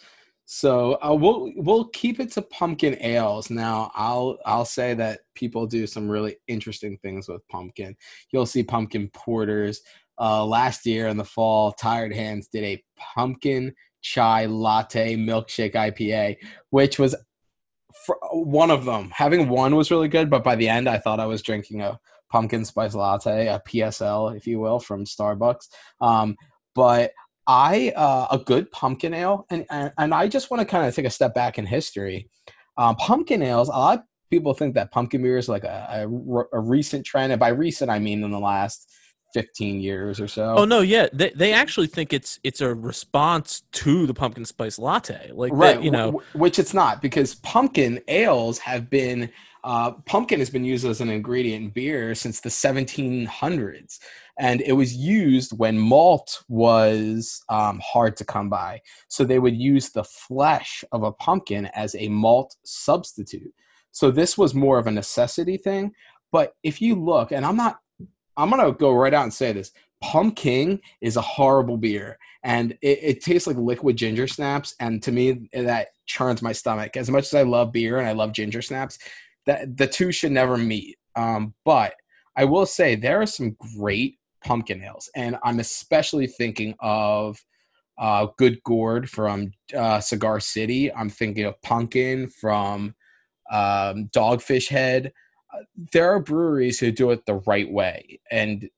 So 0.47 0.99
uh, 1.01 1.15
we'll 1.15 1.53
we'll 1.57 1.85
keep 1.89 2.19
it 2.19 2.33
to 2.33 2.43
pumpkin 2.43 2.97
ales. 3.01 3.51
Now 3.51 3.93
I'll 3.95 4.39
I'll 4.47 4.65
say 4.65 4.95
that 4.95 5.21
people 5.35 5.67
do 5.67 5.87
some 5.87 6.09
really 6.09 6.37
interesting 6.49 6.99
things 6.99 7.29
with 7.29 7.47
pumpkin. 7.49 7.95
You'll 8.33 8.47
see 8.47 8.63
pumpkin 8.63 9.11
porters. 9.11 9.83
Uh, 10.19 10.45
last 10.45 10.87
year 10.87 11.09
in 11.09 11.17
the 11.17 11.25
fall, 11.25 11.73
Tired 11.73 12.13
Hands 12.13 12.47
did 12.49 12.65
a 12.65 12.83
pumpkin 12.97 13.75
chai 14.03 14.47
latte 14.47 15.15
milkshake 15.17 15.75
IPA, 15.75 16.37
which 16.71 16.99
was 16.99 17.15
one 18.33 18.71
of 18.71 18.85
them. 18.85 19.11
Having 19.11 19.49
one 19.49 19.77
was 19.77 19.91
really 19.91 20.09
good, 20.09 20.31
but 20.31 20.45
by 20.45 20.57
the 20.57 20.69
end, 20.69 20.89
I 20.89 20.99
thought 20.99 21.21
I 21.21 21.27
was 21.27 21.43
drinking 21.43 21.83
a 21.83 21.99
pumpkin 22.31 22.65
spice 22.65 22.95
latte, 22.95 23.49
a 23.49 23.61
PSL, 23.67 24.37
if 24.37 24.47
you 24.47 24.61
will, 24.61 24.79
from 24.79 25.05
Starbucks. 25.05 25.69
Um, 26.01 26.37
but 26.75 27.13
I 27.47 27.93
uh, 27.97 28.29
a 28.31 28.39
good 28.39 28.71
pumpkin 28.71 29.15
ale, 29.15 29.47
and 29.51 29.67
and, 29.71 29.93
and 29.99 30.15
I 30.15 30.29
just 30.29 30.51
want 30.51 30.61
to 30.61 30.65
kind 30.65 30.87
of 30.87 30.95
take 30.95 31.07
a 31.07 31.11
step 31.11 31.35
back 31.35 31.59
in 31.59 31.67
history. 31.67 32.29
Um, 32.77 32.97
pumpkin 32.97 33.43
ales, 33.43 33.69
a 33.69 33.73
lot 33.73 33.99
of 33.99 34.05
people 34.31 34.55
think 34.55 34.75
that 34.75 34.93
pumpkin 34.93 35.23
beer 35.23 35.37
is 35.37 35.49
like 35.49 35.65
a, 35.65 36.07
a, 36.09 36.57
a 36.57 36.61
recent 36.61 37.05
trend, 37.05 37.33
and 37.33 37.41
by 37.41 37.49
recent 37.49 37.91
I 37.91 37.99
mean 37.99 38.23
in 38.23 38.31
the 38.31 38.39
last 38.39 38.91
fifteen 39.33 39.81
years 39.81 40.21
or 40.21 40.29
so. 40.29 40.55
Oh 40.57 40.65
no, 40.65 40.81
yeah, 40.81 41.09
they 41.13 41.31
they 41.31 41.53
actually 41.53 41.87
think 41.87 42.13
it's 42.13 42.39
it's 42.45 42.61
a 42.61 42.75
response 42.75 43.63
to 43.73 44.07
the 44.07 44.15
pumpkin 44.15 44.45
spice 44.45 44.79
latte. 44.79 45.31
Like 45.33 45.53
right 45.55 45.77
that, 45.77 45.85
you 45.85 45.91
know, 45.91 46.23
wh- 46.33 46.37
which 46.37 46.59
it's 46.59 46.75
not 46.75 47.03
because 47.03 47.35
pumpkin 47.37 48.01
ales 48.09 48.59
have 48.59 48.91
been 48.91 49.31
uh, 49.65 49.93
pumpkin 50.07 50.39
has 50.39 50.51
been 50.51 50.65
used 50.65 50.87
as 50.87 51.01
an 51.01 51.11
ingredient 51.11 51.65
in 51.65 51.71
beer 51.71 52.15
since 52.15 52.41
the 52.41 52.49
1700s 52.49 53.99
and 54.39 54.63
it 54.63 54.73
was 54.73 54.95
used 54.95 55.57
when 55.59 55.79
malt 55.79 56.43
was 56.49 57.43
um, 57.49 57.81
hard 57.85 58.17
to 58.17 58.25
come 58.25 58.49
by 58.49 58.81
so 59.09 59.23
they 59.23 59.39
would 59.39 59.57
use 59.57 59.91
the 59.91 60.05
flesh 60.05 60.83
of 60.93 61.03
a 61.03 61.13
pumpkin 61.13 61.67
as 61.75 61.95
a 61.97 62.09
malt 62.09 62.57
substitute 62.65 63.53
so 63.93 64.11
this 64.11 64.39
was 64.39 64.55
more 64.55 64.79
of 64.79 64.87
a 64.87 64.91
necessity 64.91 65.57
thing 65.57 65.93
but 66.33 66.55
if 66.63 66.81
you 66.81 66.95
look 66.95 67.33
and 67.33 67.45
i'm 67.45 67.57
not 67.57 67.81
i'm 68.41 68.51
gonna 68.51 68.73
go 68.73 68.93
right 68.93 69.15
out 69.15 69.25
and 69.25 69.35
say 69.35 69.53
this 69.53 69.73
pumpkin 70.01 70.81
is 71.01 71.17
a 71.17 71.21
horrible 71.21 71.77
beer 71.77 72.19
and 72.43 72.73
it, 72.81 72.99
it 73.03 73.21
tastes 73.23 73.47
like 73.47 73.57
liquid 73.57 73.97
ginger 73.97 74.27
snaps 74.27 74.75
and 74.81 75.03
to 75.03 75.13
me 75.13 75.49
that 75.53 75.89
churns 76.07 76.41
my 76.41 76.53
stomach 76.53 76.97
as 76.97 77.11
much 77.11 77.25
as 77.25 77.35
i 77.35 77.43
love 77.43 77.71
beer 77.73 77.99
and 77.99 78.09
i 78.09 78.13
love 78.13 78.33
ginger 78.33 78.63
snaps 78.63 78.99
that 79.47 79.77
the 79.77 79.87
two 79.87 80.11
should 80.11 80.33
never 80.33 80.57
meet 80.57 80.97
um, 81.17 81.55
but 81.65 81.95
i 82.37 82.45
will 82.45 82.67
say 82.67 82.95
there 82.95 83.21
are 83.21 83.27
some 83.27 83.57
great 83.77 84.19
pumpkin 84.43 84.83
ales 84.83 85.11
and 85.15 85.37
i'm 85.45 85.61
especially 85.61 86.27
thinking 86.27 86.75
of 86.81 87.39
uh, 88.01 88.29
Good 88.39 88.63
Gourd 88.65 89.11
from 89.11 89.53
uh, 89.77 90.01
Cigar 90.01 90.41
City. 90.41 90.93
I'm 90.93 91.11
thinking 91.11 91.45
of 91.45 91.61
Pumpkin 91.61 92.29
from 92.29 92.95
um, 93.51 94.09
Dogfish 94.09 94.69
Head. 94.69 95.13
There 95.93 96.11
are 96.13 96.21
breweries 96.21 96.79
who 96.79 96.91
do 96.91 97.11
it 97.11 97.27
the 97.27 97.43
right 97.47 97.71
way. 97.71 98.21
And 98.31 98.69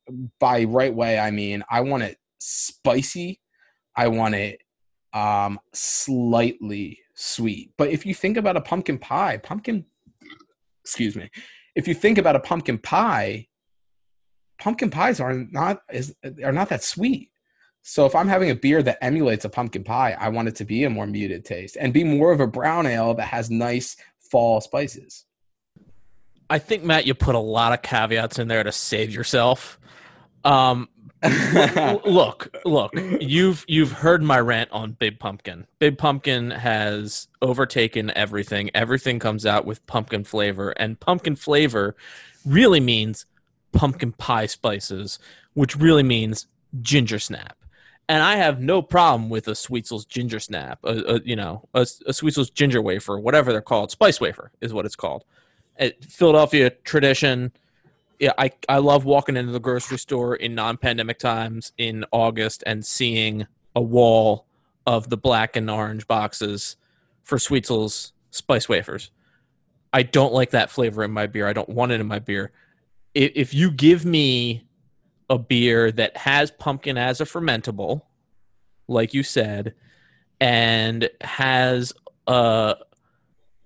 by 0.41 0.65
right 0.65 0.95
way, 0.95 1.19
I 1.19 1.31
mean 1.31 1.63
I 1.71 1.81
want 1.81 2.03
it 2.05 2.19
spicy. 2.39 3.41
I 3.97 4.09
want 4.09 4.35
it 4.35 4.61
um, 5.13 5.61
slightly 5.73 6.99
sweet. 7.15 7.73
But 7.77 7.91
if 7.91 8.07
you 8.07 8.15
think 8.15 8.37
about 8.37 8.57
a 8.57 8.61
pumpkin 8.61 8.99
pie, 8.99 9.39
pumpkin, 9.39 9.85
excuse 10.83 11.17
me, 11.17 11.31
if 11.75 11.87
you 11.87 11.95
think 11.95 12.19
about 12.19 12.37
a 12.37 12.41
pumpkin 12.41 12.79
pie, 12.79 13.47
pumpkin 14.59 14.91
pies 14.91 15.21
are 15.21 15.35
not 15.51 15.83
is 15.93 16.15
are 16.45 16.53
not 16.53 16.69
that 16.69 16.83
sweet. 16.83 17.31
So 17.83 18.07
if 18.07 18.15
I'm 18.15 18.29
having 18.29 18.51
a 18.51 18.55
beer 18.55 18.83
that 18.83 19.03
emulates 19.03 19.45
a 19.45 19.49
pumpkin 19.49 19.83
pie, 19.83 20.17
I 20.19 20.29
want 20.29 20.49
it 20.49 20.55
to 20.57 20.65
be 20.65 20.85
a 20.85 20.91
more 20.91 21.07
muted 21.07 21.45
taste 21.45 21.77
and 21.81 21.93
be 21.93 22.05
more 22.05 22.33
of 22.33 22.41
a 22.41 22.47
brown 22.47 22.87
ale 22.87 23.13
that 23.15 23.27
has 23.27 23.51
nice 23.51 23.97
fall 24.31 24.61
spices. 24.61 25.25
I 26.53 26.59
think 26.59 26.85
Matt, 26.85 27.07
you 27.07 27.15
put 27.15 27.35
a 27.35 27.39
lot 27.39 27.73
of 27.73 27.81
caveats 27.81 28.39
in 28.39 28.47
there 28.47 28.63
to 28.63 28.73
save 28.73 29.11
yourself. 29.11 29.81
Um, 30.45 30.91
look, 32.05 32.55
look, 32.67 32.93
you've 33.23 33.65
you've 33.67 33.93
heard 33.93 34.23
my 34.23 34.39
rant 34.39 34.71
on 34.71 34.93
Big 34.93 35.19
Pumpkin. 35.19 35.67
Big 35.79 35.97
Pumpkin 35.97 36.51
has 36.51 37.29
overtaken 37.41 38.13
everything. 38.15 38.71
Everything 38.75 39.19
comes 39.19 39.47
out 39.47 39.65
with 39.65 39.87
pumpkin 39.87 40.25
flavor, 40.25 40.73
and 40.73 41.01
pumpkin 41.01 41.37
flavor 41.37 41.97
really 42.45 42.81
means 42.81 43.25
pumpkin 43.73 44.13
pie 44.13 44.45
spices, 44.45 45.19
which 45.55 45.75
really 45.75 46.03
means 46.03 46.49
ginger 46.83 47.19
snap. 47.19 47.57
And 48.11 48.23
I 48.23 48.37
have 48.37 48.61
no 48.61 48.83
problem 48.83 49.31
with 49.31 49.49
a 49.49 49.55
Sweetzel's 49.55 50.05
ginger 50.05 50.39
snap, 50.39 50.81
a, 50.85 51.15
a 51.15 51.21
you 51.25 51.35
know, 51.35 51.67
a, 51.73 51.87
a 52.07 52.13
Sweetzel's 52.13 52.51
ginger 52.51 52.83
wafer, 52.83 53.19
whatever 53.19 53.53
they're 53.53 53.63
called, 53.63 53.91
spice 53.91 54.21
wafer 54.21 54.53
is 54.61 54.75
what 54.75 54.85
it's 54.85 54.97
called. 54.97 55.25
Philadelphia 55.91 56.71
tradition. 56.71 57.53
Yeah, 58.19 58.33
I 58.39 58.53
I 58.69 58.79
love 58.79 59.05
walking 59.05 59.37
into 59.37 59.53
the 59.53 59.61
grocery 59.61 59.99
store 59.99 60.37
in 60.37 60.55
non-pandemic 60.55 61.19
times 61.19 61.73
in 61.79 62.05
August 62.13 62.63
and 62.67 62.85
seeing 62.85 63.47
a 63.75 63.83
wall 63.83 64.47
of 64.87 65.09
the 65.11 65.17
black 65.17 65.57
and 65.57 65.71
orange 65.71 66.07
boxes 66.07 66.77
for 67.23 67.39
Sweetzel's 67.39 68.13
spice 68.31 68.69
wafers. 68.69 69.11
I 69.93 70.03
don't 70.03 70.33
like 70.33 70.51
that 70.51 70.71
flavor 70.71 71.05
in 71.05 71.11
my 71.11 71.27
beer. 71.27 71.47
I 71.47 71.53
don't 71.53 71.69
want 71.69 71.93
it 71.93 72.01
in 72.01 72.07
my 72.07 72.19
beer. 72.19 72.53
If, 73.15 73.33
if 73.35 73.55
you 73.55 73.71
give 73.71 74.05
me 74.05 74.67
a 75.29 75.39
beer 75.39 75.93
that 75.93 76.17
has 76.17 76.51
pumpkin 76.51 76.97
as 76.97 77.21
a 77.21 77.25
fermentable, 77.25 78.03
like 78.89 79.15
you 79.15 79.23
said, 79.23 79.75
and 80.41 81.09
has 81.21 81.93
a 82.27 82.77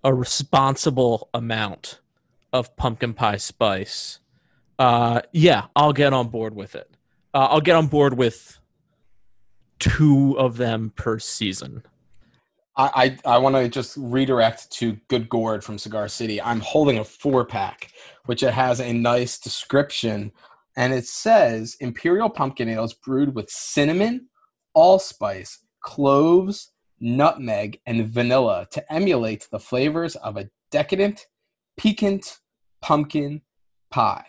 a 0.05 0.15
responsible 0.15 1.29
amount 1.35 1.99
of 2.57 2.77
pumpkin 2.77 3.15
pie 3.15 3.37
spice, 3.37 4.21
uh, 4.79 5.23
yeah, 5.33 5.67
I'll 5.75 5.93
get 5.93 6.13
on 6.13 6.29
board 6.29 6.55
with 6.55 6.75
it. 6.75 6.91
Uh, 7.33 7.49
I'll 7.51 7.61
get 7.61 7.77
on 7.77 7.87
board 7.87 8.17
with 8.17 8.59
two 9.79 10.39
of 10.39 10.57
them 10.57 10.93
per 10.97 11.19
season. 11.19 11.83
I, 12.77 13.19
I, 13.25 13.35
I 13.35 13.39
want 13.39 13.57
to 13.57 13.69
just 13.69 13.97
redirect 13.97 14.71
to 14.73 14.99
Good 15.09 15.29
Gourd 15.29 15.65
from 15.65 15.79
Cigar 15.79 16.09
City. 16.09 16.41
I'm 16.41 16.61
holding 16.61 16.99
a 16.99 17.05
four 17.05 17.45
pack, 17.45 17.91
which 18.27 18.43
it 18.43 18.53
has 18.53 18.81
a 18.81 18.93
nice 18.93 19.39
description 19.39 20.33
and 20.77 20.93
it 20.93 21.07
says 21.07 21.77
imperial 21.81 22.29
pumpkin 22.29 22.69
Ale 22.69 22.85
is 22.85 22.93
brewed 22.93 23.35
with 23.35 23.49
cinnamon, 23.51 24.29
allspice, 24.75 25.65
cloves, 25.81 26.73
nutmeg, 27.01 27.81
and 27.87 28.07
vanilla 28.07 28.67
to 28.73 28.93
emulate 28.93 29.49
the 29.51 29.59
flavors 29.59 30.17
of 30.17 30.37
a 30.37 30.51
decadent, 30.71 31.27
piquant 31.79 32.39
pumpkin 32.87 33.43
pie. 33.91 34.25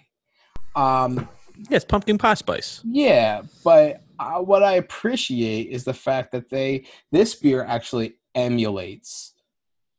Um, 0.75 1.29
yes, 1.69 1.85
pumpkin 1.85 2.17
pie 2.17 2.33
spice. 2.33 2.81
Yeah, 2.83 3.43
but 3.63 4.01
uh, 4.17 4.39
what 4.39 4.63
I 4.63 4.73
appreciate 4.73 5.69
is 5.69 5.83
the 5.83 5.93
fact 5.93 6.31
that 6.31 6.49
they 6.49 6.87
this 7.11 7.35
beer 7.35 7.63
actually 7.63 8.15
emulates 8.33 9.35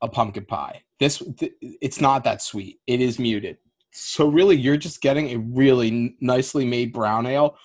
a 0.03 0.09
pumpkin 0.09 0.44
pie. 0.44 0.83
This 0.99 1.23
th- 1.38 1.53
it's 1.61 2.01
not 2.01 2.25
that 2.25 2.42
sweet. 2.42 2.81
It 2.88 3.01
is 3.01 3.21
muted. 3.21 3.59
So 3.92 4.27
really, 4.27 4.57
you're 4.57 4.77
just 4.77 5.01
getting 5.01 5.31
a 5.31 5.38
really 5.38 6.16
nicely 6.21 6.64
made 6.64 6.92
brown 6.92 7.27
ale 7.27 7.57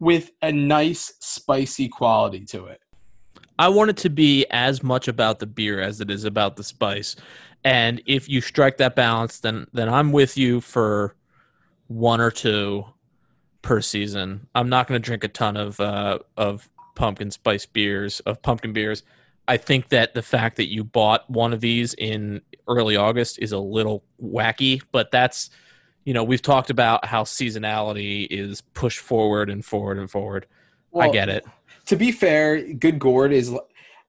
with 0.00 0.32
a 0.42 0.50
nice 0.50 1.14
spicy 1.20 1.88
quality 1.88 2.44
to 2.46 2.66
it. 2.66 2.80
I 3.60 3.68
want 3.68 3.90
it 3.90 3.98
to 3.98 4.08
be 4.08 4.46
as 4.50 4.82
much 4.82 5.06
about 5.06 5.38
the 5.38 5.46
beer 5.46 5.82
as 5.82 6.00
it 6.00 6.10
is 6.10 6.24
about 6.24 6.56
the 6.56 6.64
spice. 6.64 7.14
And 7.62 8.00
if 8.06 8.26
you 8.26 8.40
strike 8.40 8.78
that 8.78 8.96
balance, 8.96 9.40
then 9.40 9.66
then 9.74 9.86
I'm 9.90 10.12
with 10.12 10.38
you 10.38 10.62
for 10.62 11.14
one 11.86 12.22
or 12.22 12.30
two 12.30 12.86
per 13.60 13.82
season. 13.82 14.46
I'm 14.54 14.70
not 14.70 14.88
going 14.88 14.98
to 14.98 15.04
drink 15.04 15.24
a 15.24 15.28
ton 15.28 15.58
of 15.58 15.78
uh, 15.78 16.20
of 16.38 16.70
pumpkin 16.94 17.30
spice 17.30 17.66
beers 17.66 18.20
of 18.20 18.40
pumpkin 18.40 18.72
beers. 18.72 19.02
I 19.46 19.58
think 19.58 19.90
that 19.90 20.14
the 20.14 20.22
fact 20.22 20.56
that 20.56 20.72
you 20.72 20.82
bought 20.82 21.28
one 21.28 21.52
of 21.52 21.60
these 21.60 21.92
in 21.92 22.40
early 22.66 22.96
August 22.96 23.38
is 23.40 23.52
a 23.52 23.58
little 23.58 24.02
wacky, 24.22 24.80
but 24.90 25.10
that's 25.10 25.50
you 26.04 26.14
know, 26.14 26.24
we've 26.24 26.40
talked 26.40 26.70
about 26.70 27.04
how 27.04 27.24
seasonality 27.24 28.26
is 28.30 28.62
pushed 28.62 29.00
forward 29.00 29.50
and 29.50 29.62
forward 29.62 29.98
and 29.98 30.10
forward. 30.10 30.46
Well, 30.92 31.10
I 31.10 31.12
get 31.12 31.28
it. 31.28 31.44
To 31.90 31.96
be 31.96 32.12
fair, 32.12 32.62
Good 32.62 33.00
Gourd 33.00 33.32
is 33.32 33.52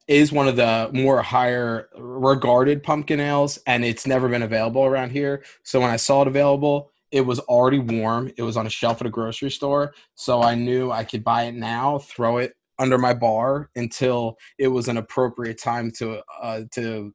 is 0.07 0.31
one 0.31 0.47
of 0.47 0.55
the 0.55 0.91
more 0.93 1.23
higher 1.23 1.89
regarded 1.97 2.83
pumpkin 2.83 3.19
ales, 3.19 3.57
and 3.65 3.83
it's 3.83 4.05
never 4.05 4.29
been 4.29 4.43
available 4.43 4.85
around 4.85 5.09
here. 5.09 5.43
So 5.63 5.81
when 5.81 5.89
I 5.89 5.95
saw 5.95 6.21
it 6.21 6.27
available, 6.27 6.91
it 7.09 7.21
was 7.21 7.39
already 7.39 7.79
warm. 7.79 8.31
It 8.37 8.43
was 8.43 8.55
on 8.55 8.67
a 8.67 8.69
shelf 8.69 9.01
at 9.01 9.07
a 9.07 9.09
grocery 9.09 9.49
store, 9.49 9.95
so 10.13 10.43
I 10.43 10.53
knew 10.53 10.91
I 10.91 11.03
could 11.03 11.23
buy 11.23 11.45
it 11.45 11.55
now, 11.55 11.97
throw 11.97 12.37
it 12.37 12.53
under 12.77 12.99
my 12.99 13.15
bar 13.15 13.71
until 13.75 14.37
it 14.59 14.67
was 14.67 14.87
an 14.87 14.97
appropriate 14.97 15.59
time 15.59 15.89
to 15.93 16.21
uh, 16.39 16.61
to 16.73 17.11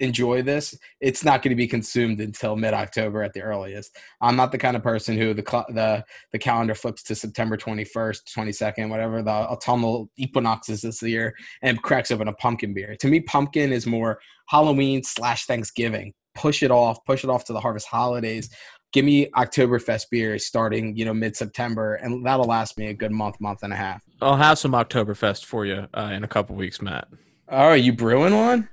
enjoy 0.00 0.42
this, 0.42 0.76
it's 1.00 1.24
not 1.24 1.42
going 1.42 1.50
to 1.50 1.56
be 1.56 1.66
consumed 1.66 2.20
until 2.20 2.56
mid 2.56 2.74
October 2.74 3.22
at 3.22 3.32
the 3.32 3.42
earliest. 3.42 3.96
I'm 4.20 4.36
not 4.36 4.52
the 4.52 4.58
kind 4.58 4.76
of 4.76 4.82
person 4.82 5.16
who 5.16 5.34
the 5.34 5.42
the 5.68 6.04
the 6.32 6.38
calendar 6.38 6.74
flips 6.74 7.02
to 7.04 7.14
September 7.14 7.56
21st, 7.56 8.20
22nd, 8.36 8.90
whatever 8.90 9.22
the 9.22 9.30
autumnal 9.30 10.10
equinoxes 10.16 10.82
this 10.82 11.02
year, 11.02 11.34
and 11.62 11.82
cracks 11.82 12.10
open 12.10 12.28
a 12.28 12.32
pumpkin 12.34 12.74
beer. 12.74 12.96
To 13.00 13.08
me, 13.08 13.20
pumpkin 13.20 13.72
is 13.72 13.86
more 13.86 14.18
Halloween 14.48 15.02
slash 15.02 15.46
Thanksgiving. 15.46 16.12
Push 16.34 16.62
it 16.62 16.70
off, 16.70 16.98
push 17.04 17.22
it 17.22 17.30
off 17.30 17.44
to 17.44 17.52
the 17.52 17.60
harvest 17.60 17.86
holidays. 17.86 18.50
Give 18.92 19.04
me 19.04 19.28
Oktoberfest 19.30 20.04
beers 20.10 20.46
starting, 20.46 20.96
you 20.96 21.04
know, 21.04 21.14
mid 21.14 21.36
September, 21.36 21.94
and 21.96 22.24
that'll 22.24 22.46
last 22.46 22.78
me 22.78 22.88
a 22.88 22.94
good 22.94 23.10
month, 23.10 23.40
month 23.40 23.62
and 23.62 23.72
a 23.72 23.76
half. 23.76 24.02
I'll 24.20 24.36
have 24.36 24.58
some 24.58 24.72
Oktoberfest 24.72 25.44
for 25.44 25.66
you 25.66 25.88
uh, 25.94 26.10
in 26.12 26.22
a 26.22 26.28
couple 26.28 26.54
weeks, 26.54 26.80
Matt. 26.80 27.08
Oh, 27.48 27.56
are 27.56 27.76
you 27.76 27.92
brewing 27.92 28.34
one? 28.34 28.68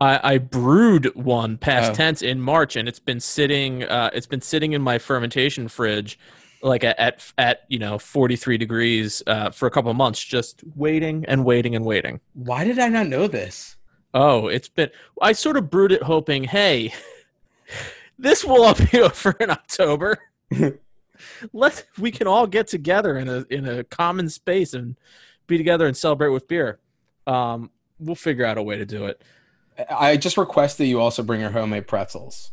I, 0.00 0.34
I 0.34 0.38
brewed 0.38 1.14
one 1.14 1.58
past 1.58 1.92
oh. 1.92 1.94
tense 1.94 2.22
in 2.22 2.40
March, 2.40 2.76
and 2.76 2.88
it's 2.88 2.98
been 2.98 3.20
sitting. 3.20 3.84
Uh, 3.84 4.10
it's 4.12 4.26
been 4.26 4.40
sitting 4.40 4.72
in 4.72 4.82
my 4.82 4.98
fermentation 4.98 5.68
fridge, 5.68 6.18
like 6.62 6.82
at 6.84 6.98
at, 6.98 7.32
at 7.38 7.60
you 7.68 7.78
know 7.78 7.98
forty 7.98 8.36
three 8.36 8.58
degrees 8.58 9.22
uh, 9.26 9.50
for 9.50 9.66
a 9.66 9.70
couple 9.70 9.92
months, 9.94 10.22
just 10.22 10.62
waiting 10.74 11.24
and 11.26 11.44
waiting 11.44 11.76
and 11.76 11.84
waiting. 11.84 12.20
Why 12.34 12.64
did 12.64 12.78
I 12.78 12.88
not 12.88 13.06
know 13.06 13.28
this? 13.28 13.76
Oh, 14.14 14.48
it's 14.48 14.68
been. 14.68 14.90
I 15.20 15.32
sort 15.32 15.56
of 15.56 15.70
brewed 15.70 15.92
it, 15.92 16.02
hoping, 16.02 16.44
hey, 16.44 16.92
this 18.18 18.44
will 18.44 18.64
all 18.64 18.74
be 18.74 19.00
over 19.00 19.36
in 19.40 19.50
October. 19.50 20.18
Let 21.52 21.84
we 21.98 22.10
can 22.10 22.26
all 22.26 22.46
get 22.46 22.66
together 22.66 23.16
in 23.16 23.28
a 23.28 23.46
in 23.48 23.66
a 23.66 23.84
common 23.84 24.28
space 24.28 24.74
and 24.74 24.96
be 25.46 25.56
together 25.56 25.86
and 25.86 25.96
celebrate 25.96 26.30
with 26.30 26.48
beer. 26.48 26.80
Um, 27.26 27.70
we'll 27.98 28.16
figure 28.16 28.44
out 28.44 28.58
a 28.58 28.62
way 28.62 28.76
to 28.76 28.84
do 28.84 29.06
it. 29.06 29.22
I 29.90 30.16
just 30.16 30.36
request 30.36 30.78
that 30.78 30.86
you 30.86 31.00
also 31.00 31.22
bring 31.22 31.40
your 31.40 31.50
homemade 31.50 31.86
pretzels. 31.86 32.50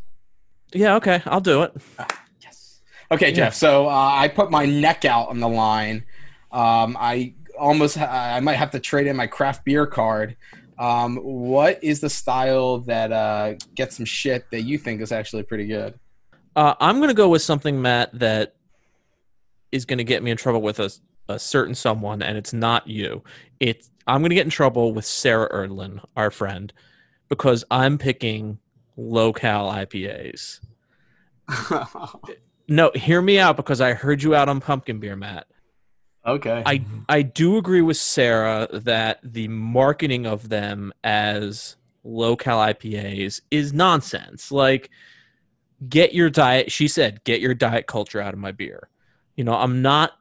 Yeah, 0.74 0.96
okay, 0.96 1.22
I'll 1.26 1.42
do 1.42 1.64
it. 1.64 1.74
Ah, 1.98 2.08
yes. 2.42 2.82
Okay, 3.12 3.32
Jeff. 3.32 3.54
So 3.54 3.88
uh, 3.88 4.14
I 4.16 4.28
put 4.28 4.52
my 4.52 4.66
neck 4.66 5.06
out 5.06 5.30
on 5.30 5.40
the 5.40 5.50
line. 5.50 6.06
Um, 6.52 6.96
I 7.00 7.34
almost, 7.58 7.98
I 7.98 8.40
might 8.40 8.56
have 8.56 8.72
to 8.72 8.80
trade 8.80 9.08
in 9.08 9.16
my 9.16 9.28
craft 9.28 9.66
beer 9.66 9.86
card. 9.86 10.38
Um, 10.78 11.18
what 11.18 11.84
is 11.84 12.00
the 12.00 12.10
style 12.10 12.80
that 12.80 13.12
uh, 13.12 13.56
gets 13.76 13.98
some 13.98 14.06
shit 14.06 14.50
that 14.52 14.62
you 14.62 14.78
think 14.78 15.02
is 15.02 15.12
actually 15.12 15.44
pretty 15.44 15.68
good? 15.68 16.00
Uh, 16.56 16.76
I'm 16.80 17.00
gonna 17.00 17.14
go 17.14 17.30
with 17.30 17.42
something, 17.42 17.82
Matt, 17.82 18.18
that 18.18 18.56
is 19.72 19.86
gonna 19.86 20.04
get 20.04 20.24
me 20.24 20.32
in 20.32 20.38
trouble 20.38 20.62
with 20.62 20.80
a, 20.80 20.92
a 21.28 21.38
certain 21.38 21.76
someone, 21.76 22.22
and 22.22 22.38
it's 22.38 22.54
not 22.54 22.88
you. 22.88 23.24
It's 23.60 23.90
I'm 24.08 24.22
gonna 24.22 24.36
get 24.36 24.46
in 24.46 24.52
trouble 24.52 24.94
with 24.94 25.06
Sarah 25.06 25.50
Erdlin, 25.50 26.04
our 26.16 26.32
friend 26.32 26.72
because 27.30 27.64
I'm 27.72 27.98
picking 27.98 28.60
low 28.98 29.32
cal 29.32 29.72
IPAs. 29.72 30.60
no, 32.68 32.92
hear 32.94 33.22
me 33.22 33.40
out 33.40 33.56
because 33.56 33.82
I 33.82 33.94
heard 33.94 34.22
you 34.22 34.36
out 34.36 34.50
on 34.50 34.60
pumpkin 34.60 35.00
beer, 35.00 35.16
Matt. 35.16 35.48
Okay. 36.26 36.62
I 36.66 36.84
I 37.08 37.22
do 37.22 37.58
agree 37.58 37.82
with 37.82 37.98
Sarah 37.98 38.68
that 38.72 39.20
the 39.24 39.48
marketing 39.48 40.26
of 40.26 40.50
them 40.50 40.92
as 41.04 41.78
low 42.04 42.36
cal 42.36 42.60
IPAs 42.60 43.42
is 43.50 43.74
nonsense. 43.74 44.52
Like 44.52 44.90
get 45.88 46.14
your 46.14 46.30
diet 46.30 46.72
she 46.72 46.88
said, 46.88 47.24
get 47.24 47.40
your 47.40 47.54
diet 47.54 47.88
culture 47.88 48.20
out 48.20 48.34
of 48.34 48.40
my 48.40 48.52
beer. 48.52 48.90
You 49.36 49.46
know, 49.46 49.54
I'm 49.54 49.82
not 49.82 50.12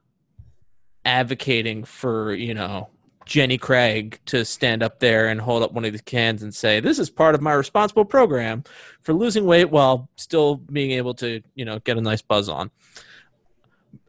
advocating 1.05 1.85
for, 1.85 2.33
you 2.33 2.55
know, 2.55 2.91
Jenny 3.29 3.59
Craig 3.59 4.19
to 4.25 4.43
stand 4.43 4.83
up 4.83 5.01
there 5.01 5.29
and 5.29 5.39
hold 5.39 5.63
up 5.63 5.73
one 5.73 5.85
of 5.85 5.93
the 5.93 5.99
cans 5.99 6.43
and 6.43 6.53
say, 6.55 6.81
"This 6.81 6.99
is 6.99 7.11
part 7.11 7.35
of 7.35 7.43
my 7.43 7.53
responsible 7.53 8.07
program 8.07 8.65
for 9.03 9.13
losing 9.13 9.45
weight 9.45 9.67
while 9.67 10.09
still 10.17 10.57
being 10.57 10.93
able 10.93 11.13
to, 11.15 11.43
you 11.55 11.67
know, 11.67 11.79
get 11.81 11.99
a 11.99 12.01
nice 12.01 12.23
buzz 12.23 12.49
on." 12.49 12.71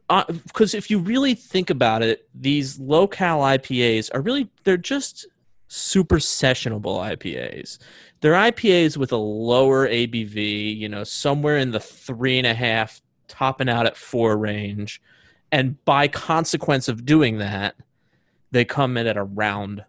Because 0.08 0.74
uh, 0.74 0.78
if 0.78 0.90
you 0.90 0.98
really 0.98 1.34
think 1.34 1.68
about 1.68 2.02
it, 2.02 2.28
these 2.34 2.80
low 2.80 3.06
cal 3.06 3.40
IPAs 3.40 4.10
are 4.14 4.22
really 4.22 4.48
they're 4.64 4.78
just 4.78 5.26
super 5.68 6.16
sessionable 6.16 6.98
IPAs. 6.98 7.78
They're 8.22 8.32
IPAs 8.32 8.96
with 8.96 9.12
a 9.12 9.16
lower 9.16 9.86
ABV, 9.86 10.76
you 10.76 10.88
know, 10.88 11.04
somewhere 11.04 11.58
in 11.58 11.72
the 11.72 11.80
three 11.80 12.38
and 12.38 12.46
a 12.46 12.54
half, 12.54 13.02
topping 13.28 13.68
out 13.68 13.86
at 13.86 13.98
four 13.98 14.38
range, 14.38 15.02
and 15.52 15.82
by 15.84 16.08
consequence 16.08 16.88
of 16.88 17.04
doing 17.04 17.36
that 17.38 17.76
they 18.50 18.64
come 18.64 18.96
in 18.96 19.06
at 19.06 19.16
around 19.16 19.84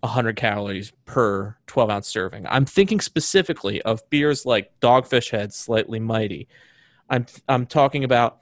100 0.00 0.36
calories 0.36 0.92
per 1.06 1.56
12 1.66 1.90
ounce 1.90 2.08
serving. 2.08 2.46
I'm 2.46 2.66
thinking 2.66 3.00
specifically 3.00 3.80
of 3.82 4.08
beers 4.10 4.44
like 4.44 4.78
Dogfish 4.80 5.30
Head, 5.30 5.52
Slightly 5.52 5.98
Mighty. 5.98 6.46
I'm 7.08 7.26
I'm 7.48 7.66
talking 7.66 8.04
about 8.04 8.38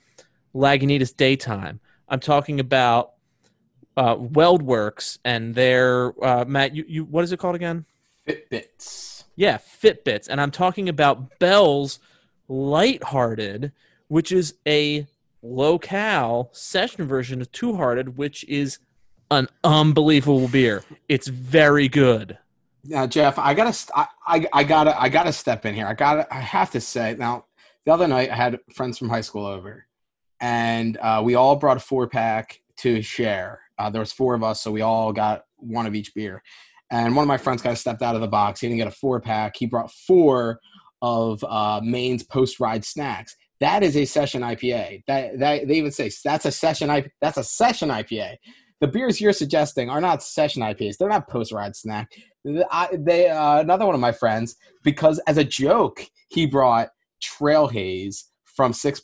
Lagunitas 0.55 1.17
Daytime. 1.17 1.81
I'm 2.09 2.21
talking 2.21 2.61
about 2.61 3.13
uh, 3.97 4.17
WeldWerks 4.17 5.19
and 5.25 5.55
their 5.55 6.13
uh, 6.25 6.45
Matt. 6.47 6.75
You, 6.75 6.85
you 6.89 7.05
what 7.05 7.25
is 7.25 7.33
it 7.33 7.39
called 7.39 7.55
again? 7.55 7.85
Fitbits. 8.27 9.25
Yeah, 9.37 9.59
Fitbits, 9.59 10.29
and 10.29 10.41
I'm 10.41 10.51
talking 10.51 10.89
about 10.89 11.39
Bell's 11.39 11.99
Lighthearted, 12.49 13.73
which 14.09 14.31
is 14.31 14.55
a 14.67 15.07
low 15.43 15.79
cal 15.79 16.51
session 16.53 17.07
version 17.07 17.41
of 17.41 17.51
Two 17.51 17.77
Hearted, 17.77 18.17
which 18.17 18.45
is 18.45 18.79
an 19.33 19.49
unbelievable 19.65 20.47
beer. 20.47 20.85
It's 21.09 21.27
very 21.27 21.89
good. 21.89 22.39
Now, 22.85 23.07
Jeff, 23.07 23.39
I 23.39 23.55
gotta, 23.55 23.93
I, 23.95 24.07
I, 24.27 24.47
I 24.53 24.65
gotta, 24.65 25.01
I 25.01 25.09
gotta 25.09 25.33
step 25.33 25.65
in 25.65 25.75
here. 25.75 25.87
I 25.87 25.95
gotta, 25.95 26.33
I 26.33 26.41
have 26.41 26.71
to 26.73 26.81
say. 26.81 27.17
Now, 27.19 27.47
the 27.87 27.93
other 27.93 28.07
night, 28.07 28.31
I 28.31 28.37
had 28.37 28.61
friends 28.75 28.99
from 28.99 29.09
high 29.09 29.23
school 29.23 29.47
over, 29.47 29.87
and 30.41 30.99
uh, 30.99 31.23
we 31.25 31.35
all 31.35 31.57
brought 31.57 31.79
a 31.79 31.81
four 31.81 32.07
pack 32.09 32.61
to 32.79 33.01
share. 33.01 33.61
Uh, 33.79 33.89
there 33.89 34.01
was 34.01 34.13
four 34.13 34.35
of 34.35 34.43
us, 34.43 34.61
so 34.61 34.71
we 34.71 34.83
all 34.83 35.13
got 35.13 35.45
one 35.57 35.87
of 35.87 35.95
each 35.95 36.15
beer. 36.15 36.43
And 36.91 37.17
one 37.17 37.23
of 37.23 37.29
my 37.29 37.39
friends 37.39 37.63
kind 37.63 37.73
of 37.73 37.79
stepped 37.79 38.03
out 38.03 38.15
of 38.15 38.21
the 38.21 38.29
box. 38.29 38.61
He 38.61 38.69
didn't 38.69 38.79
get 38.79 38.89
a 38.89 38.93
four 38.93 39.19
pack. 39.21 39.57
He 39.57 39.67
brought 39.67 39.91
four 39.91 40.61
of 41.01 41.43
uh, 41.45 41.81
Maine's 41.83 42.23
post 42.23 42.61
ride 42.61 42.85
snacks. 42.85 43.35
That 43.61 43.83
is 43.83 43.97
a 43.97 44.05
session 44.05 44.43
IPA. 44.43 45.05
That, 45.07 45.39
that 45.39 45.69
they 45.69 45.75
even 45.75 45.93
say 45.93 46.11
that's 46.23 46.45
a 46.45 46.53
session 46.53 46.91
IP, 46.91 47.13
That's 47.21 47.39
a 47.39 47.45
session 47.45 47.89
IPA 47.89 48.37
the 48.83 48.89
beers 48.89 49.21
you're 49.21 49.33
suggesting 49.33 49.89
are 49.89 50.01
not 50.01 50.25
session 50.25 50.61
IPAs. 50.61 50.97
They're 50.97 51.09
not 51.09 51.29
post 51.29 51.53
ride 51.53 51.77
snack. 51.77 52.11
I, 52.69 52.89
they 52.93 53.29
uh, 53.29 53.61
another 53.61 53.87
one 53.87 53.95
of 53.95 54.01
my 54.01 54.11
friends 54.11 54.57
because 54.83 55.21
as 55.21 55.39
a 55.39 55.45
joke 55.45 56.05
he 56.31 56.47
brought 56.47 56.89
Trail 57.23 57.69
Haze 57.69 58.25
from 58.45 58.73
Six 58.73 59.01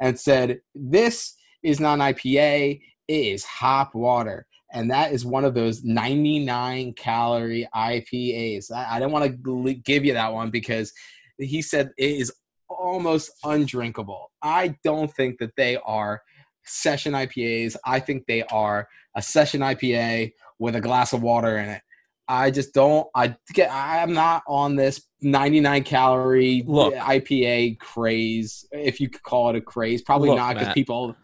and 0.00 0.18
said 0.18 0.60
this 0.74 1.36
is 1.62 1.80
not 1.80 2.00
an 2.00 2.14
IPA. 2.14 2.80
It 3.08 3.12
is 3.12 3.44
hop 3.44 3.94
water. 3.94 4.46
And 4.72 4.90
that 4.90 5.12
is 5.12 5.26
one 5.26 5.44
of 5.44 5.52
those 5.52 5.84
99 5.84 6.94
calorie 6.94 7.68
IPAs. 7.74 8.72
I, 8.72 8.96
I 8.96 8.98
didn't 9.00 9.12
want 9.12 9.44
to 9.44 9.74
give 9.74 10.06
you 10.06 10.14
that 10.14 10.32
one 10.32 10.50
because 10.50 10.94
he 11.36 11.60
said 11.60 11.90
it 11.98 12.12
is 12.12 12.32
almost 12.70 13.32
undrinkable. 13.44 14.30
I 14.40 14.76
don't 14.82 15.12
think 15.12 15.40
that 15.40 15.56
they 15.58 15.76
are 15.76 16.22
session 16.70 17.12
IPAs. 17.12 17.76
I 17.84 18.00
think 18.00 18.26
they 18.26 18.42
are 18.44 18.88
a 19.16 19.22
session 19.22 19.60
IPA 19.60 20.32
with 20.58 20.76
a 20.76 20.80
glass 20.80 21.12
of 21.12 21.22
water 21.22 21.58
in 21.58 21.68
it. 21.68 21.82
I 22.28 22.52
just 22.52 22.72
don't. 22.72 23.08
I 23.14 23.34
get. 23.54 23.70
I'm 23.72 24.12
not 24.12 24.44
on 24.46 24.76
this 24.76 25.02
99 25.20 25.82
calorie 25.82 26.62
Look, 26.64 26.94
IPA 26.94 27.80
craze, 27.80 28.64
if 28.70 29.00
you 29.00 29.08
could 29.08 29.22
call 29.24 29.50
it 29.50 29.56
a 29.56 29.60
craze. 29.60 30.00
Probably 30.00 30.28
Look, 30.28 30.38
not 30.38 30.54
because 30.54 30.72
people 30.72 31.16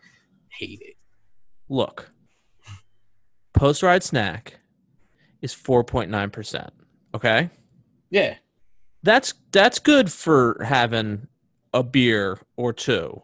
hate 0.48 0.80
it. 0.82 0.96
Look, 1.68 2.11
post 3.52 3.85
ride 3.85 4.02
snack 4.02 4.59
is 5.42 5.54
4.9 5.54 6.32
percent. 6.32 6.70
Okay. 7.14 7.50
Yeah. 8.11 8.35
That's 9.02 9.35
that's 9.52 9.78
good 9.78 10.11
for 10.11 10.61
having 10.64 11.28
a 11.72 11.85
beer 11.85 12.40
or 12.56 12.72
two. 12.72 13.22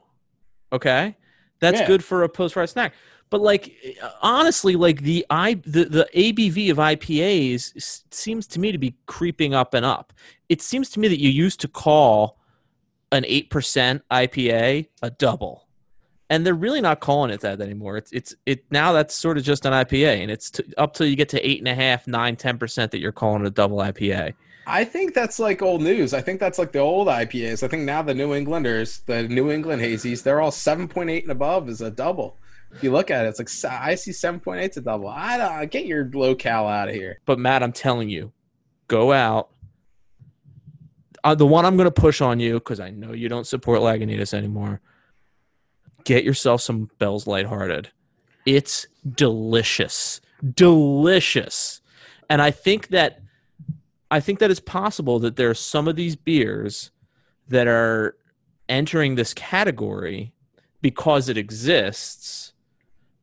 Okay. 0.72 1.16
That's 1.62 1.79
yeah. 1.79 1.87
good 1.87 2.05
for 2.05 2.25
a 2.25 2.29
post 2.29 2.57
ride 2.57 2.68
snack. 2.68 2.92
But 3.31 3.40
like 3.40 3.72
honestly, 4.20 4.75
like 4.75 5.03
the 5.03 5.25
I 5.31 5.55
the, 5.55 5.85
the 5.85 6.09
ABV 6.12 6.72
of 6.72 6.77
IPAs 6.77 8.03
seems 8.12 8.46
to 8.48 8.61
me 8.61 8.72
to 8.72 8.79
be 8.79 8.96
creeping 9.07 9.55
up 9.55 9.72
and 9.72 9.87
up. 9.87 10.12
It 10.48 10.61
seems 10.61 10.90
to 10.90 11.01
me 11.01 11.07
that 11.07 11.20
you 11.20 11.31
used 11.31 11.61
to 11.61 11.68
call 11.68 12.37
an 13.12 13.25
eight 13.27 13.48
percent 13.48 14.03
IPA 14.11 14.88
a 15.03 15.11
double, 15.11 15.62
and 16.32 16.46
they're 16.46 16.54
really 16.54 16.80
not 16.80 17.00
calling 17.00 17.30
it 17.30 17.42
that 17.42 17.60
anymore. 17.60 17.98
It's 17.98 18.10
it's 18.10 18.34
it 18.46 18.64
now 18.70 18.92
that's 18.92 19.14
sort 19.14 19.36
of 19.36 19.44
just 19.44 19.66
an 19.66 19.74
IPA, 19.74 20.22
and 20.22 20.30
it's 20.30 20.50
t- 20.50 20.64
up 20.78 20.94
till 20.94 21.06
you 21.06 21.14
get 21.14 21.28
to 21.28 21.46
eight 21.46 21.58
and 21.58 21.68
a 21.68 21.74
half, 21.74 22.06
nine, 22.06 22.36
ten 22.36 22.56
percent 22.56 22.90
that 22.92 23.00
you're 23.00 23.12
calling 23.12 23.44
a 23.44 23.50
double 23.50 23.76
IPA. 23.76 24.32
I 24.66 24.84
think 24.84 25.12
that's 25.12 25.38
like 25.38 25.60
old 25.60 25.82
news. 25.82 26.14
I 26.14 26.22
think 26.22 26.40
that's 26.40 26.58
like 26.58 26.72
the 26.72 26.78
old 26.78 27.08
IPAs. 27.08 27.62
I 27.62 27.68
think 27.68 27.82
now 27.82 28.00
the 28.00 28.14
New 28.14 28.32
Englanders, 28.32 29.00
the 29.00 29.24
New 29.24 29.50
England 29.50 29.82
hazies, 29.82 30.22
they're 30.22 30.40
all 30.40 30.50
seven 30.50 30.88
point 30.88 31.10
eight 31.10 31.24
and 31.24 31.32
above 31.32 31.68
is 31.68 31.82
a 31.82 31.90
double 31.90 32.38
if 32.74 32.82
you 32.82 32.90
look 32.90 33.10
at 33.10 33.26
it, 33.26 33.28
it's 33.28 33.64
like 33.64 33.72
I 33.72 33.94
see 33.94 34.12
seven 34.12 34.40
point 34.40 34.60
eight 34.60 34.72
to 34.72 34.80
double. 34.80 35.08
I 35.08 35.36
don't 35.36 35.70
get 35.70 35.84
your 35.84 36.08
low 36.14 36.34
cal 36.34 36.66
out 36.66 36.88
of 36.88 36.94
here. 36.94 37.20
But 37.26 37.38
Matt, 37.38 37.62
I'm 37.62 37.72
telling 37.72 38.08
you, 38.08 38.32
go 38.88 39.12
out. 39.12 39.50
Uh, 41.24 41.34
the 41.34 41.46
one 41.46 41.66
I'm 41.66 41.76
going 41.76 41.86
to 41.86 41.90
push 41.90 42.20
on 42.20 42.40
you 42.40 42.54
because 42.54 42.80
I 42.80 42.90
know 42.90 43.12
you 43.12 43.28
don't 43.28 43.46
support 43.46 43.80
Lagunitas 43.80 44.32
anymore. 44.34 44.80
Get 46.04 46.24
yourself 46.24 46.60
some 46.60 46.90
Bell's 46.98 47.26
Lighthearted. 47.26 47.90
It's 48.44 48.86
delicious, 49.08 50.20
delicious, 50.54 51.80
and 52.28 52.42
I 52.42 52.50
think 52.50 52.88
that 52.88 53.20
I 54.10 54.20
think 54.20 54.40
that 54.40 54.50
it's 54.50 54.60
possible 54.60 55.18
that 55.20 55.36
there 55.36 55.48
are 55.48 55.54
some 55.54 55.88
of 55.88 55.96
these 55.96 56.16
beers 56.16 56.90
that 57.48 57.66
are 57.66 58.16
entering 58.68 59.14
this 59.14 59.32
category 59.32 60.32
because 60.80 61.28
it 61.28 61.38
exists 61.38 62.52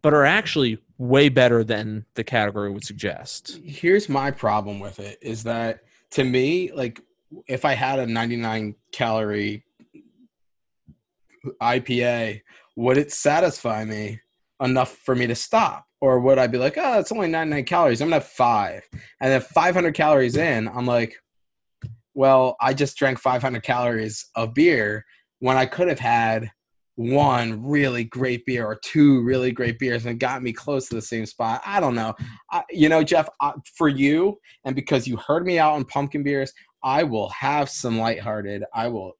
but 0.01 0.13
are 0.13 0.25
actually 0.25 0.79
way 0.97 1.29
better 1.29 1.63
than 1.63 2.05
the 2.15 2.23
category 2.23 2.71
would 2.71 2.85
suggest. 2.85 3.59
Here's 3.63 4.09
my 4.09 4.31
problem 4.31 4.79
with 4.79 4.99
it 4.99 5.19
is 5.21 5.43
that 5.43 5.81
to 6.11 6.23
me, 6.23 6.71
like 6.71 7.01
if 7.47 7.65
I 7.65 7.73
had 7.73 7.99
a 7.99 8.07
99 8.07 8.75
calorie 8.91 9.63
IPA, 11.61 12.41
would 12.79 12.97
it 12.97 13.11
satisfy 13.11 13.83
me 13.83 14.17
enough 14.63 14.95
for 15.03 15.13
me 15.13 15.27
to 15.27 15.35
stop? 15.35 15.85
Or 15.99 16.21
would 16.21 16.37
I 16.37 16.47
be 16.47 16.57
like, 16.57 16.77
oh, 16.77 16.97
it's 16.97 17.11
only 17.11 17.27
99 17.27 17.65
calories. 17.65 18.01
I'm 18.01 18.07
gonna 18.07 18.21
have 18.21 18.29
five. 18.29 18.87
And 19.19 19.33
then 19.33 19.41
500 19.41 19.93
calories 19.93 20.37
in, 20.37 20.69
I'm 20.69 20.85
like, 20.85 21.13
well, 22.13 22.55
I 22.61 22.73
just 22.73 22.95
drank 22.95 23.19
500 23.19 23.63
calories 23.63 24.29
of 24.37 24.53
beer 24.53 25.03
when 25.39 25.57
I 25.57 25.65
could 25.65 25.89
have 25.89 25.99
had 25.99 26.51
one 26.95 27.61
really 27.61 28.05
great 28.05 28.45
beer 28.45 28.65
or 28.65 28.79
two 28.81 29.23
really 29.23 29.51
great 29.51 29.77
beers 29.77 30.05
and 30.05 30.17
got 30.17 30.41
me 30.41 30.53
close 30.53 30.87
to 30.87 30.95
the 30.95 31.01
same 31.01 31.25
spot. 31.25 31.61
I 31.65 31.81
don't 31.81 31.95
know. 31.95 32.15
I, 32.49 32.63
you 32.69 32.87
know, 32.87 33.03
Jeff, 33.03 33.27
I, 33.41 33.51
for 33.75 33.89
you 33.89 34.39
and 34.63 34.73
because 34.73 35.05
you 35.05 35.17
heard 35.17 35.45
me 35.45 35.59
out 35.59 35.73
on 35.73 35.83
pumpkin 35.83 36.23
beers, 36.23 36.53
I 36.81 37.03
will 37.03 37.27
have 37.29 37.69
some 37.69 37.99
lighthearted. 37.99 38.63
I 38.73 38.87
will, 38.87 39.17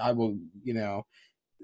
I 0.00 0.10
will, 0.10 0.36
you 0.64 0.74
know, 0.74 1.06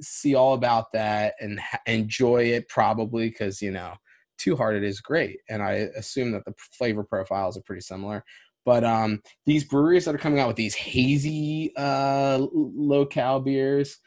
see 0.01 0.35
all 0.35 0.55
about 0.55 0.93
that 0.93 1.35
and 1.41 1.59
ha- 1.61 1.81
enjoy 1.87 2.45
it 2.45 2.69
probably 2.69 3.29
because 3.29 3.61
you 3.63 3.71
know, 3.71 3.95
Two 4.39 4.57
Hearted 4.57 4.85
is 4.85 5.01
great, 5.01 5.41
and 5.49 5.63
I 5.63 5.89
assume 5.97 6.33
that 6.33 6.45
the 6.45 6.55
flavor 6.73 7.05
profiles 7.05 7.57
are 7.57 7.63
pretty 7.63 7.83
similar. 7.83 8.25
But 8.65 8.85
um, 8.85 9.23
these 9.47 9.65
breweries 9.65 10.05
that 10.05 10.15
are 10.15 10.19
coming 10.19 10.41
out 10.41 10.49
with 10.49 10.57
these 10.57 10.75
hazy 10.75 11.73
uh, 11.77 12.39
low 12.53 13.07
cal 13.07 13.41
beers, 13.41 13.99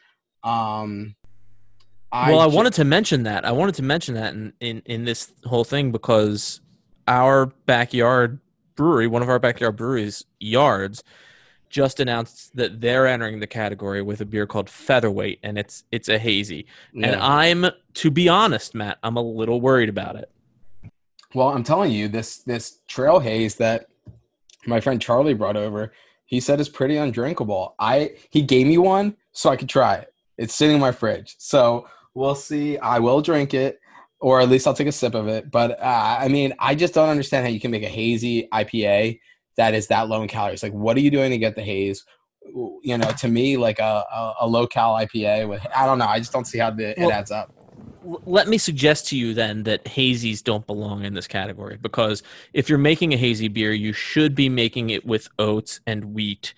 um, 0.44 1.16
I 2.12 2.30
well, 2.30 2.40
I 2.40 2.46
wanted 2.46 2.74
to 2.74 2.84
mention 2.84 3.22
that. 3.22 3.44
I 3.44 3.52
wanted 3.52 3.74
to 3.76 3.82
mention 3.82 4.14
that 4.14 4.34
in, 4.34 4.52
in, 4.60 4.82
in 4.84 5.04
this 5.04 5.32
whole 5.44 5.64
thing 5.64 5.92
because 5.92 6.60
our 7.08 7.46
backyard 7.46 8.38
brewery, 8.76 9.06
one 9.06 9.22
of 9.22 9.30
our 9.30 9.38
backyard 9.38 9.76
breweries, 9.76 10.24
Yards, 10.38 11.02
just 11.72 12.00
announced 12.00 12.54
that 12.54 12.80
they're 12.80 13.06
entering 13.06 13.40
the 13.40 13.46
category 13.46 14.02
with 14.02 14.20
a 14.20 14.26
beer 14.26 14.46
called 14.46 14.68
Featherweight, 14.68 15.40
and 15.42 15.58
it's 15.58 15.84
it's 15.90 16.08
a 16.08 16.18
hazy. 16.18 16.66
And 16.94 17.16
I'm, 17.16 17.66
to 17.94 18.10
be 18.10 18.28
honest, 18.28 18.74
Matt, 18.74 18.98
I'm 19.02 19.16
a 19.16 19.22
little 19.22 19.60
worried 19.60 19.88
about 19.88 20.14
it. 20.16 20.30
Well, 21.34 21.48
I'm 21.48 21.64
telling 21.64 21.90
you, 21.90 22.08
this 22.08 22.38
this 22.38 22.80
trail 22.86 23.18
haze 23.18 23.56
that 23.56 23.86
my 24.66 24.80
friend 24.80 25.00
Charlie 25.00 25.34
brought 25.34 25.56
over, 25.56 25.92
he 26.26 26.38
said 26.40 26.60
is 26.60 26.68
pretty 26.68 26.98
undrinkable. 26.98 27.74
I 27.78 28.16
he 28.30 28.42
gave 28.42 28.66
me 28.66 28.76
one 28.76 29.16
so 29.32 29.48
I 29.48 29.56
could 29.56 29.68
try 29.68 29.94
it. 29.94 30.12
It's 30.36 30.54
sitting 30.54 30.76
in 30.76 30.80
my 30.80 30.92
fridge, 30.92 31.34
so 31.38 31.88
we'll 32.14 32.34
see. 32.34 32.76
I 32.78 32.98
will 32.98 33.22
drink 33.22 33.54
it, 33.54 33.80
or 34.20 34.42
at 34.42 34.50
least 34.50 34.66
I'll 34.66 34.74
take 34.74 34.88
a 34.88 34.92
sip 34.92 35.14
of 35.14 35.26
it. 35.26 35.50
But 35.50 35.80
uh, 35.80 36.16
I 36.20 36.28
mean, 36.28 36.52
I 36.58 36.74
just 36.74 36.92
don't 36.92 37.08
understand 37.08 37.46
how 37.46 37.50
you 37.50 37.60
can 37.60 37.70
make 37.70 37.82
a 37.82 37.88
hazy 37.88 38.46
IPA 38.52 39.20
that 39.56 39.74
is 39.74 39.86
that 39.88 40.08
low 40.08 40.22
in 40.22 40.28
calories. 40.28 40.62
Like, 40.62 40.72
what 40.72 40.96
are 40.96 41.00
you 41.00 41.10
doing 41.10 41.30
to 41.30 41.38
get 41.38 41.54
the 41.54 41.62
haze? 41.62 42.04
You 42.82 42.98
know, 42.98 43.10
to 43.18 43.28
me, 43.28 43.56
like 43.56 43.78
a, 43.78 44.04
a, 44.12 44.34
a 44.40 44.46
low 44.46 44.66
cal 44.66 44.94
IPA 44.94 45.48
with 45.48 45.66
I 45.74 45.86
don't 45.86 45.98
know. 45.98 46.06
I 46.06 46.18
just 46.18 46.32
don't 46.32 46.46
see 46.46 46.58
how 46.58 46.70
the, 46.70 46.94
Well, 46.96 47.10
it 47.10 47.12
adds 47.12 47.30
up. 47.30 47.54
Let 48.04 48.48
me 48.48 48.58
suggest 48.58 49.08
to 49.08 49.16
you 49.16 49.32
then 49.32 49.62
that 49.62 49.84
hazies 49.84 50.42
don't 50.42 50.66
belong 50.66 51.04
in 51.04 51.14
this 51.14 51.28
category 51.28 51.78
because 51.80 52.24
if 52.52 52.68
you're 52.68 52.78
making 52.78 53.14
a 53.14 53.16
hazy 53.16 53.46
beer, 53.46 53.72
you 53.72 53.92
should 53.92 54.34
be 54.34 54.48
making 54.48 54.90
it 54.90 55.06
with 55.06 55.28
oats 55.38 55.80
and 55.86 56.06
wheat 56.06 56.52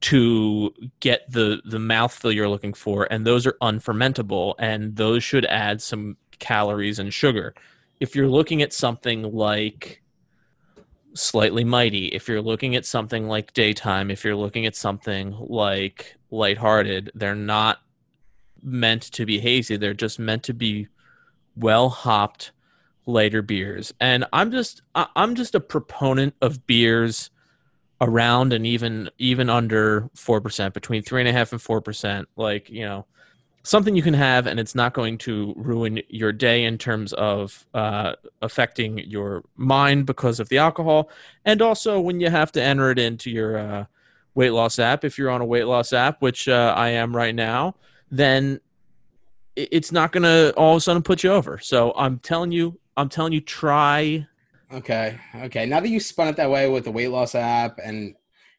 to 0.00 0.72
get 1.00 1.30
the 1.30 1.60
the 1.64 1.78
mouthfeel 1.78 2.34
you're 2.34 2.48
looking 2.48 2.72
for, 2.72 3.06
and 3.10 3.26
those 3.26 3.46
are 3.46 3.56
unfermentable, 3.60 4.54
and 4.58 4.96
those 4.96 5.24
should 5.24 5.44
add 5.46 5.82
some 5.82 6.16
calories 6.38 6.98
and 6.98 7.12
sugar. 7.12 7.54
If 8.00 8.14
you're 8.14 8.28
looking 8.28 8.62
at 8.62 8.72
something 8.72 9.22
like 9.22 10.02
slightly 11.18 11.64
mighty, 11.64 12.06
if 12.06 12.28
you're 12.28 12.42
looking 12.42 12.76
at 12.76 12.86
something 12.86 13.28
like 13.28 13.52
daytime, 13.52 14.10
if 14.10 14.24
you're 14.24 14.36
looking 14.36 14.66
at 14.66 14.76
something 14.76 15.36
like 15.38 16.16
lighthearted, 16.30 17.10
they're 17.14 17.34
not 17.34 17.78
meant 18.62 19.02
to 19.02 19.26
be 19.26 19.38
hazy. 19.38 19.76
They're 19.76 19.94
just 19.94 20.18
meant 20.18 20.42
to 20.44 20.54
be 20.54 20.88
well 21.56 21.88
hopped 21.88 22.52
lighter 23.06 23.42
beers. 23.42 23.92
And 24.00 24.24
I'm 24.32 24.50
just 24.50 24.82
I'm 24.94 25.34
just 25.34 25.54
a 25.54 25.60
proponent 25.60 26.34
of 26.40 26.66
beers 26.66 27.30
around 28.00 28.52
and 28.52 28.66
even 28.66 29.10
even 29.18 29.50
under 29.50 30.08
four 30.14 30.40
percent, 30.40 30.74
between 30.74 31.02
three 31.02 31.20
and 31.20 31.28
a 31.28 31.32
half 31.32 31.52
and 31.52 31.60
four 31.60 31.80
percent. 31.80 32.28
Like 32.36 32.70
you 32.70 32.84
know, 32.84 33.06
something 33.68 33.94
you 33.94 34.02
can 34.02 34.14
have 34.14 34.46
and 34.46 34.58
it's 34.58 34.74
not 34.74 34.94
going 34.94 35.18
to 35.18 35.52
ruin 35.56 36.00
your 36.08 36.32
day 36.32 36.64
in 36.64 36.78
terms 36.78 37.12
of 37.14 37.66
uh, 37.74 38.14
affecting 38.42 38.98
your 38.98 39.44
mind 39.56 40.06
because 40.06 40.40
of 40.40 40.48
the 40.48 40.58
alcohol, 40.58 41.10
and 41.44 41.60
also 41.62 42.00
when 42.00 42.20
you 42.20 42.30
have 42.30 42.52
to 42.52 42.62
enter 42.62 42.90
it 42.90 42.98
into 42.98 43.30
your 43.30 43.58
uh, 43.58 43.84
weight 44.34 44.50
loss 44.50 44.78
app, 44.78 45.04
if 45.04 45.18
you're 45.18 45.30
on 45.30 45.40
a 45.40 45.46
weight 45.46 45.64
loss 45.64 45.92
app, 45.92 46.22
which 46.22 46.48
uh, 46.48 46.74
I 46.76 46.90
am 46.90 47.14
right 47.14 47.34
now 47.34 47.74
then 48.10 48.60
it's 49.56 49.92
not 49.92 50.12
going 50.12 50.22
to 50.22 50.52
all 50.56 50.74
of 50.74 50.78
a 50.78 50.80
sudden 50.80 51.02
put 51.02 51.22
you 51.22 51.32
over. 51.32 51.58
So 51.58 51.92
I'm 51.96 52.18
telling 52.18 52.52
you, 52.52 52.78
I'm 52.96 53.08
telling 53.08 53.32
you, 53.32 53.40
try. 53.40 54.26
Okay. 54.72 55.18
Okay. 55.34 55.66
Now 55.66 55.80
that 55.80 55.88
you 55.88 56.00
spun 56.00 56.28
it 56.28 56.36
that 56.36 56.50
way 56.50 56.68
with 56.68 56.84
the 56.84 56.90
weight 56.90 57.08
loss 57.08 57.34
app, 57.34 57.78
and 57.82 58.14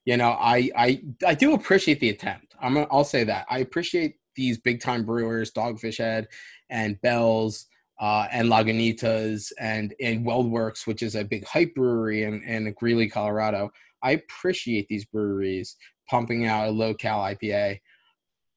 you 0.05 0.17
know, 0.17 0.29
I 0.31 0.69
I 0.75 1.01
I 1.25 1.35
do 1.35 1.53
appreciate 1.53 1.99
the 1.99 2.09
attempt. 2.09 2.55
I'm 2.61 2.77
I'll 2.91 3.03
say 3.03 3.23
that 3.25 3.45
I 3.49 3.59
appreciate 3.59 4.18
these 4.35 4.57
big 4.57 4.81
time 4.81 5.05
brewers, 5.05 5.51
Dogfish 5.51 5.97
Head, 5.97 6.27
and 6.69 6.99
Bell's, 7.01 7.65
uh, 7.99 8.27
and 8.31 8.49
Lagunitas, 8.49 9.51
and 9.59 9.93
and 10.01 10.25
WeldWerks, 10.25 10.87
which 10.87 11.03
is 11.03 11.15
a 11.15 11.23
big 11.23 11.45
hype 11.45 11.75
brewery 11.75 12.23
in 12.23 12.41
in 12.43 12.73
Greeley, 12.73 13.09
Colorado. 13.09 13.69
I 14.01 14.11
appreciate 14.11 14.87
these 14.87 15.05
breweries 15.05 15.75
pumping 16.09 16.45
out 16.45 16.67
a 16.67 16.71
low 16.71 16.93
cal 16.93 17.19
IPA. 17.19 17.79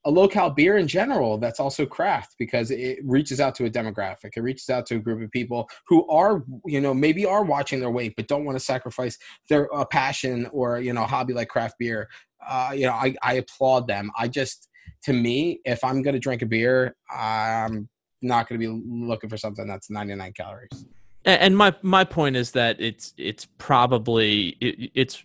A 0.04 0.10
low 0.10 0.26
cal 0.26 0.50
beer 0.50 0.78
in 0.78 0.88
general 0.88 1.38
that's 1.38 1.60
also 1.60 1.86
craft 1.86 2.34
because 2.36 2.72
it 2.72 2.98
reaches 3.04 3.40
out 3.40 3.54
to 3.56 3.66
a 3.66 3.70
demographic. 3.70 4.30
It 4.36 4.40
reaches 4.40 4.68
out 4.68 4.84
to 4.86 4.96
a 4.96 4.98
group 4.98 5.22
of 5.22 5.30
people 5.30 5.68
who 5.86 6.08
are, 6.08 6.44
you 6.66 6.80
know, 6.80 6.92
maybe 6.92 7.24
are 7.24 7.44
watching 7.44 7.78
their 7.78 7.90
weight 7.90 8.14
but 8.16 8.26
don't 8.26 8.44
want 8.44 8.58
to 8.58 8.64
sacrifice 8.64 9.16
their 9.48 9.72
uh, 9.72 9.84
passion 9.84 10.48
or 10.52 10.80
you 10.80 10.92
know 10.92 11.04
hobby 11.04 11.34
like 11.34 11.48
craft 11.48 11.76
beer. 11.78 12.08
Uh, 12.46 12.72
you 12.74 12.86
know, 12.86 12.92
I, 12.92 13.14
I 13.22 13.34
applaud 13.34 13.86
them. 13.86 14.10
I 14.18 14.26
just, 14.26 14.68
to 15.04 15.12
me, 15.12 15.60
if 15.64 15.82
I'm 15.84 16.02
gonna 16.02 16.18
drink 16.18 16.42
a 16.42 16.46
beer, 16.46 16.96
I'm 17.10 17.88
not 18.20 18.48
gonna 18.48 18.58
be 18.58 18.68
looking 18.68 19.28
for 19.28 19.36
something 19.36 19.66
that's 19.66 19.90
99 19.90 20.32
calories. 20.32 20.86
And 21.24 21.56
my 21.56 21.74
my 21.82 22.04
point 22.04 22.36
is 22.36 22.50
that 22.52 22.80
it's 22.80 23.14
it's 23.16 23.46
probably 23.58 24.56
it, 24.60 24.90
it's 24.94 25.22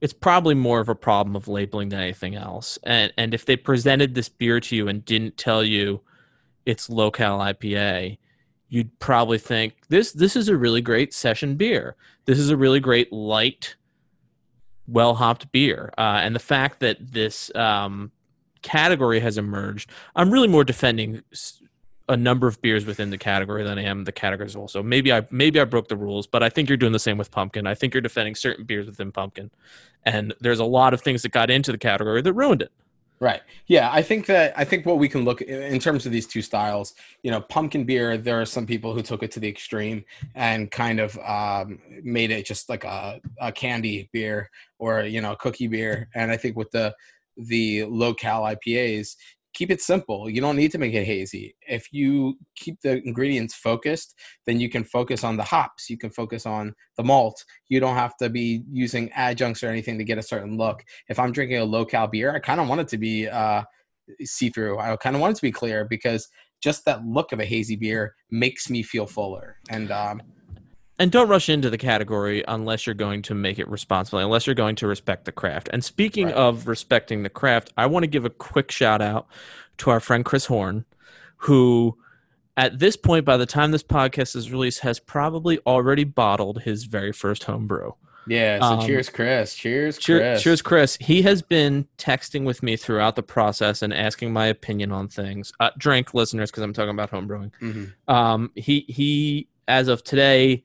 it's 0.00 0.12
probably 0.12 0.54
more 0.54 0.80
of 0.80 0.88
a 0.88 0.94
problem 0.94 1.36
of 1.36 1.48
labeling 1.48 1.90
than 1.90 2.00
anything 2.00 2.34
else. 2.34 2.78
And 2.84 3.12
and 3.18 3.34
if 3.34 3.44
they 3.44 3.56
presented 3.56 4.14
this 4.14 4.28
beer 4.28 4.60
to 4.60 4.76
you 4.76 4.88
and 4.88 5.04
didn't 5.04 5.36
tell 5.36 5.62
you 5.62 6.00
it's 6.64 6.88
low 6.88 7.10
cal 7.10 7.38
IPA, 7.38 8.18
you'd 8.68 8.98
probably 8.98 9.38
think 9.38 9.74
this 9.88 10.12
this 10.12 10.36
is 10.36 10.48
a 10.48 10.56
really 10.56 10.80
great 10.80 11.12
session 11.12 11.56
beer. 11.56 11.96
This 12.24 12.38
is 12.38 12.48
a 12.48 12.56
really 12.56 12.80
great 12.80 13.12
light, 13.12 13.76
well 14.86 15.14
hopped 15.14 15.52
beer. 15.52 15.92
Uh, 15.98 16.20
and 16.22 16.34
the 16.34 16.40
fact 16.40 16.80
that 16.80 16.96
this 17.12 17.54
um, 17.54 18.10
category 18.64 19.20
has 19.20 19.38
emerged, 19.38 19.90
I'm 20.16 20.32
really 20.32 20.48
more 20.48 20.64
defending 20.64 21.22
a 22.08 22.16
number 22.16 22.46
of 22.46 22.60
beers 22.60 22.84
within 22.84 23.10
the 23.10 23.18
category 23.18 23.62
than 23.62 23.78
I 23.78 23.84
am 23.84 24.04
the 24.04 24.12
categories 24.12 24.56
also. 24.56 24.82
Maybe 24.82 25.12
I 25.12 25.26
maybe 25.30 25.60
I 25.60 25.64
broke 25.64 25.88
the 25.88 25.96
rules, 25.96 26.26
but 26.26 26.42
I 26.42 26.48
think 26.48 26.68
you're 26.68 26.76
doing 26.76 26.92
the 26.92 26.98
same 26.98 27.16
with 27.16 27.30
pumpkin. 27.30 27.66
I 27.66 27.74
think 27.74 27.94
you're 27.94 28.00
defending 28.00 28.34
certain 28.34 28.64
beers 28.64 28.86
within 28.86 29.12
pumpkin, 29.12 29.50
and 30.04 30.34
there's 30.40 30.58
a 30.58 30.64
lot 30.64 30.92
of 30.92 31.00
things 31.00 31.22
that 31.22 31.30
got 31.30 31.50
into 31.50 31.70
the 31.70 31.78
category 31.78 32.20
that 32.22 32.32
ruined 32.32 32.62
it. 32.62 32.72
Right. 33.20 33.42
Yeah, 33.68 33.90
I 33.92 34.02
think 34.02 34.26
that 34.26 34.52
I 34.56 34.64
think 34.64 34.84
what 34.84 34.98
we 34.98 35.08
can 35.08 35.24
look 35.24 35.40
in 35.40 35.78
terms 35.78 36.04
of 36.04 36.12
these 36.12 36.26
two 36.26 36.42
styles, 36.42 36.94
you 37.22 37.30
know, 37.30 37.40
pumpkin 37.40 37.84
beer. 37.84 38.18
There 38.18 38.40
are 38.40 38.44
some 38.44 38.66
people 38.66 38.92
who 38.92 39.02
took 39.02 39.22
it 39.22 39.30
to 39.32 39.40
the 39.40 39.48
extreme 39.48 40.04
and 40.34 40.70
kind 40.70 41.00
of 41.00 41.16
um, 41.20 41.78
made 42.02 42.32
it 42.32 42.44
just 42.44 42.68
like 42.68 42.84
a, 42.84 43.20
a 43.40 43.52
candy 43.52 44.10
beer 44.12 44.50
or 44.78 45.04
you 45.04 45.20
know 45.22 45.32
a 45.32 45.36
cookie 45.36 45.68
beer. 45.68 46.08
And 46.14 46.30
I 46.30 46.36
think 46.36 46.56
with 46.56 46.70
the 46.72 46.94
the 47.36 47.84
low 47.84 48.14
cal 48.14 48.42
IPAs, 48.42 49.16
keep 49.54 49.70
it 49.70 49.80
simple. 49.80 50.28
You 50.28 50.40
don't 50.40 50.56
need 50.56 50.72
to 50.72 50.78
make 50.78 50.94
it 50.94 51.04
hazy. 51.04 51.56
If 51.66 51.92
you 51.92 52.36
keep 52.56 52.80
the 52.82 53.00
ingredients 53.06 53.54
focused, 53.54 54.14
then 54.46 54.60
you 54.60 54.68
can 54.68 54.84
focus 54.84 55.24
on 55.24 55.36
the 55.36 55.44
hops. 55.44 55.88
You 55.88 55.96
can 55.96 56.10
focus 56.10 56.44
on 56.44 56.74
the 56.96 57.04
malt. 57.04 57.44
You 57.68 57.80
don't 57.80 57.94
have 57.94 58.16
to 58.18 58.28
be 58.28 58.62
using 58.70 59.10
adjuncts 59.12 59.62
or 59.62 59.68
anything 59.68 59.96
to 59.98 60.04
get 60.04 60.18
a 60.18 60.22
certain 60.22 60.56
look. 60.56 60.82
If 61.08 61.18
I'm 61.18 61.32
drinking 61.32 61.58
a 61.58 61.64
low 61.64 61.84
cal 61.84 62.08
beer, 62.08 62.34
I 62.34 62.40
kind 62.40 62.60
of 62.60 62.68
want 62.68 62.80
it 62.80 62.88
to 62.88 62.98
be 62.98 63.28
uh, 63.28 63.62
see 64.24 64.50
through. 64.50 64.78
I 64.78 64.96
kind 64.96 65.16
of 65.16 65.22
want 65.22 65.32
it 65.32 65.36
to 65.36 65.42
be 65.42 65.52
clear 65.52 65.84
because 65.84 66.28
just 66.62 66.84
that 66.86 67.04
look 67.04 67.32
of 67.32 67.40
a 67.40 67.44
hazy 67.44 67.76
beer 67.76 68.14
makes 68.30 68.68
me 68.68 68.82
feel 68.82 69.06
fuller. 69.06 69.58
And 69.70 69.90
um, 69.90 70.20
And 70.98 71.10
don't 71.10 71.28
rush 71.28 71.48
into 71.48 71.70
the 71.70 71.78
category 71.78 72.44
unless 72.46 72.86
you're 72.86 72.94
going 72.94 73.22
to 73.22 73.34
make 73.34 73.58
it 73.58 73.68
responsibly, 73.68 74.22
unless 74.22 74.46
you're 74.46 74.54
going 74.54 74.76
to 74.76 74.86
respect 74.86 75.24
the 75.24 75.32
craft. 75.32 75.68
And 75.72 75.84
speaking 75.84 76.26
Right. 76.26 76.34
of 76.34 76.68
respecting 76.68 77.24
the 77.24 77.28
craft, 77.30 77.72
I 77.76 77.86
want 77.86 78.04
to 78.04 78.06
give 78.08 78.24
a 78.24 78.30
quick 78.30 78.70
shout 78.70 79.02
out 79.02 79.26
to 79.78 79.90
our 79.90 79.98
friend 79.98 80.24
Chris 80.24 80.46
Horn, 80.46 80.84
who 81.38 81.98
at 82.56 82.78
this 82.78 82.96
point, 82.96 83.24
by 83.24 83.36
the 83.36 83.46
time 83.46 83.72
this 83.72 83.82
podcast 83.82 84.36
is 84.36 84.52
released, 84.52 84.80
has 84.80 85.00
probably 85.00 85.58
already 85.66 86.04
bottled 86.04 86.62
his 86.62 86.84
very 86.84 87.12
first 87.12 87.44
home 87.44 87.66
brew. 87.66 87.96
yeah, 88.28 88.58
so 88.60 88.64
Um, 88.78 88.86
cheers, 88.86 89.10
Chris. 89.10 89.54
Cheers, 89.56 89.98
Cheer- 89.98 90.18
Chris. 90.20 90.42
Cheers, 90.42 90.62
Chris. 90.62 90.96
He 91.00 91.22
has 91.22 91.42
been 91.42 91.88
texting 91.98 92.44
with 92.44 92.62
me 92.62 92.76
throughout 92.76 93.16
the 93.16 93.22
process 93.24 93.82
and 93.82 93.92
asking 93.92 94.32
my 94.32 94.46
opinion 94.46 94.92
on 94.92 95.08
things. 95.08 95.52
Uh, 95.60 95.70
drink 95.76 96.14
listeners, 96.14 96.50
because 96.52 96.62
I'm 96.62 96.72
talking 96.72 96.90
about 96.92 97.10
home 97.10 97.26
brewing. 97.26 97.52
Mhm. 97.60 97.92
Um, 98.08 98.50
he 98.54 98.86
he, 98.88 99.48
as 99.68 99.88
of 99.88 100.04
today, 100.04 100.62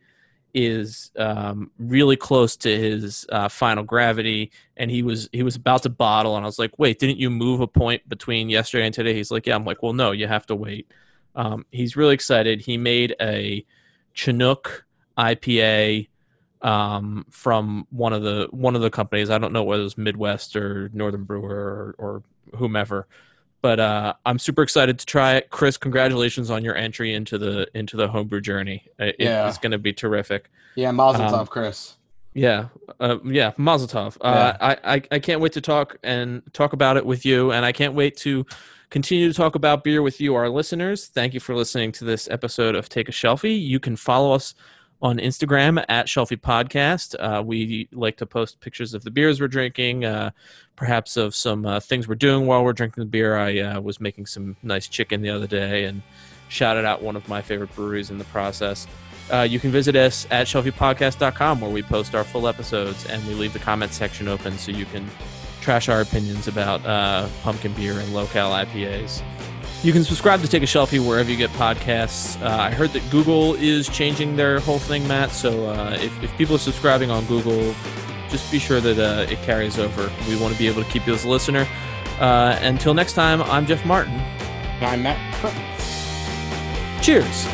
is 0.54 1.12
um, 1.18 1.72
really 1.78 2.16
close 2.16 2.56
to 2.58 2.78
his 2.78 3.26
uh, 3.30 3.50
final 3.50 3.84
gravity, 3.84 4.52
and 4.78 4.90
he 4.90 5.04
was 5.04 5.30
he 5.32 5.44
was 5.44 5.56
about 5.56 5.84
to 5.84 5.90
bottle, 5.90 6.36
and 6.36 6.46
I 6.46 6.48
was 6.48 6.60
like, 6.60 6.78
"Wait, 6.80 7.00
didn't 7.00 7.18
you 7.18 7.30
move 7.30 7.62
a 7.62 7.68
point 7.68 8.08
between 8.10 8.50
yesterday 8.50 8.86
and 8.86 8.94
today?" 8.94 9.14
He's 9.14 9.32
like, 9.32 9.48
"Yeah." 9.48 9.56
I'm 9.56 9.66
like, 9.66 9.84
"Well, 9.84 9.94
no, 9.94 10.12
you 10.12 10.28
have 10.28 10.46
to 10.48 10.56
wait." 10.56 10.92
Um, 11.36 11.66
he's 11.72 11.96
really 11.96 12.14
excited. 12.14 12.62
He 12.62 12.78
made 12.78 13.16
a 13.22 13.66
Chinook 14.14 14.86
IPA 15.18 16.08
um, 16.62 17.26
from 17.30 17.88
one 17.90 18.14
of 18.14 18.24
the 18.24 18.48
one 18.52 18.76
of 18.76 18.82
the 18.82 18.90
companies. 18.90 19.30
I 19.30 19.38
don't 19.38 19.54
know 19.54 19.64
whether 19.64 19.84
it's 19.84 19.98
Midwest 19.98 20.56
or 20.56 20.90
Northern 20.94 21.24
Brewer 21.24 21.50
or, 21.50 21.96
or 21.98 22.24
whomever, 22.58 23.08
but 23.62 23.80
uh, 23.80 24.14
I'm 24.26 24.40
super 24.40 24.62
excited 24.64 25.00
to 25.00 25.06
try 25.06 25.36
it. 25.36 25.50
Chris, 25.50 25.78
congratulations 25.78 26.50
on 26.50 26.64
your 26.64 26.76
entry 26.76 27.14
into 27.14 27.38
the 27.38 27.68
into 27.74 27.98
the 27.98 28.08
homebrew 28.08 28.42
journey. 28.42 28.88
It, 28.98 29.16
Yeah. 29.20 29.48
It's 29.48 29.58
going 29.58 29.72
to 29.72 29.78
be 29.78 29.94
terrific. 29.94 30.50
Yeah, 30.76 30.92
Mazel 30.92 31.24
Um, 31.24 31.34
Tov, 31.34 31.50
Chris. 31.50 31.96
Yeah, 32.34 32.68
uh, 33.00 33.18
yeah, 33.26 33.54
Mazel 33.58 33.88
Tov. 33.88 34.18
Uh, 34.22 34.54
I, 34.62 34.78
I 34.96 35.02
I 35.12 35.20
can't 35.20 35.42
wait 35.42 35.54
to 35.54 35.62
talk 35.62 35.98
and 36.04 36.42
talk 36.54 36.74
about 36.74 36.96
it 36.96 37.06
with 37.06 37.26
you, 37.26 37.52
and 37.52 37.66
I 37.66 37.72
can't 37.72 37.96
wait 37.96 38.18
to 38.18 38.46
continue 38.92 39.28
to 39.28 39.34
talk 39.34 39.56
about 39.56 39.84
beer 39.84 40.02
with 40.02 40.22
you, 40.22 40.36
our 40.36 40.48
listeners. 40.48 41.08
Thank 41.08 41.34
you 41.34 41.40
for 41.40 41.56
listening 41.56 41.92
to 41.94 42.06
this 42.06 42.30
episode 42.30 42.76
of 42.76 42.88
Take 42.88 43.10
a 43.10 43.12
Shelfie. 43.12 43.60
You 43.60 43.80
can 43.80 43.96
follow 43.96 44.32
us 44.34 44.54
on 45.02 45.18
Instagram 45.18 45.84
at 45.88 46.08
Shelfie 46.08 46.40
Podcast. 46.40 47.16
Uh, 47.20 47.42
we 47.42 47.88
like 47.92 48.18
to 48.18 48.26
post 48.26 48.60
pictures 48.60 48.94
of 48.94 49.04
the 49.04 49.12
beers 49.12 49.40
we're 49.40 49.48
drinking, 49.48 50.06
uh, 50.06 50.32
perhaps 50.76 51.18
of 51.18 51.34
some 51.34 51.66
uh, 51.66 51.80
things 51.80 52.08
we're 52.08 52.16
doing 52.16 52.46
while 52.46 52.64
we're 52.64 52.74
drinking 52.74 53.04
the 53.04 53.10
beer. 53.10 53.38
I 53.38 53.60
uh, 53.60 53.82
was 53.82 54.00
making 54.00 54.26
some 54.26 54.58
nice 54.64 54.88
chicken 54.88 55.22
the 55.22 55.30
other 55.30 55.48
day 55.48 55.86
and 55.86 56.02
shouted 56.50 56.86
out 56.86 57.02
one 57.02 57.16
of 57.16 57.28
my 57.28 57.42
favorite 57.42 57.74
breweries 57.76 58.10
in 58.10 58.18
the 58.18 58.26
process. 58.26 58.88
Uh, 59.32 59.42
you 59.42 59.60
can 59.60 59.72
visit 59.72 59.96
us 59.96 60.26
at 60.32 60.48
shelfiepodcast.com 60.48 61.62
where 61.62 61.70
we 61.70 61.84
post 61.84 62.16
our 62.16 62.24
full 62.24 62.48
episodes 62.48 63.06
and 63.06 63.26
we 63.28 63.36
leave 63.36 63.54
the 63.54 63.60
comment 63.60 63.94
section 63.94 64.28
open 64.28 64.58
so 64.58 64.72
you 64.72 64.86
can 64.86 65.08
trash 65.62 65.88
our 65.88 66.02
opinions 66.02 66.48
about 66.48 66.84
uh, 66.86 67.28
pumpkin 67.44 67.72
beer 67.74 68.00
and 68.00 68.14
low 68.14 68.26
cal 68.28 68.52
IPAs. 68.52 69.22
You 69.82 69.94
can 69.94 70.04
subscribe 70.04 70.42
to 70.42 70.48
Take 70.48 70.62
a 70.62 70.66
Shelfie 70.66 71.06
wherever 71.06 71.32
you 71.32 71.38
get 71.38 71.52
podcasts. 71.52 72.42
Uh, 72.42 72.50
I 72.50 72.70
heard 72.70 72.90
that 72.92 73.10
Google 73.10 73.56
is 73.56 73.88
changing 73.88 74.36
their 74.36 74.60
whole 74.60 74.78
thing, 74.78 75.08
Matt. 75.08 75.32
So 75.32 75.68
uh, 75.68 75.98
if, 76.02 76.22
if 76.22 76.38
people 76.38 76.56
are 76.56 76.60
subscribing 76.60 77.10
on 77.10 77.24
Google, 77.28 77.74
just 78.28 78.52
be 78.52 78.60
sure 78.60 78.82
that 78.82 79.00
uh, 79.00 79.32
it 79.32 79.42
carries 79.44 79.80
over. 79.80 80.12
We 80.28 80.36
want 80.36 80.52
to 80.52 80.60
be 80.60 80.68
able 80.68 80.84
to 80.84 80.90
keep 80.90 81.08
you 81.08 81.14
as 81.14 81.24
a 81.24 81.30
listener. 81.30 81.66
Uh, 82.20 82.60
until 82.62 82.94
next 82.94 83.14
time, 83.14 83.42
I'm 83.44 83.66
Jeff 83.66 83.86
Martin. 83.86 84.20
I'm 84.82 85.02
Matt. 85.04 85.18
Cheers. 87.02 87.48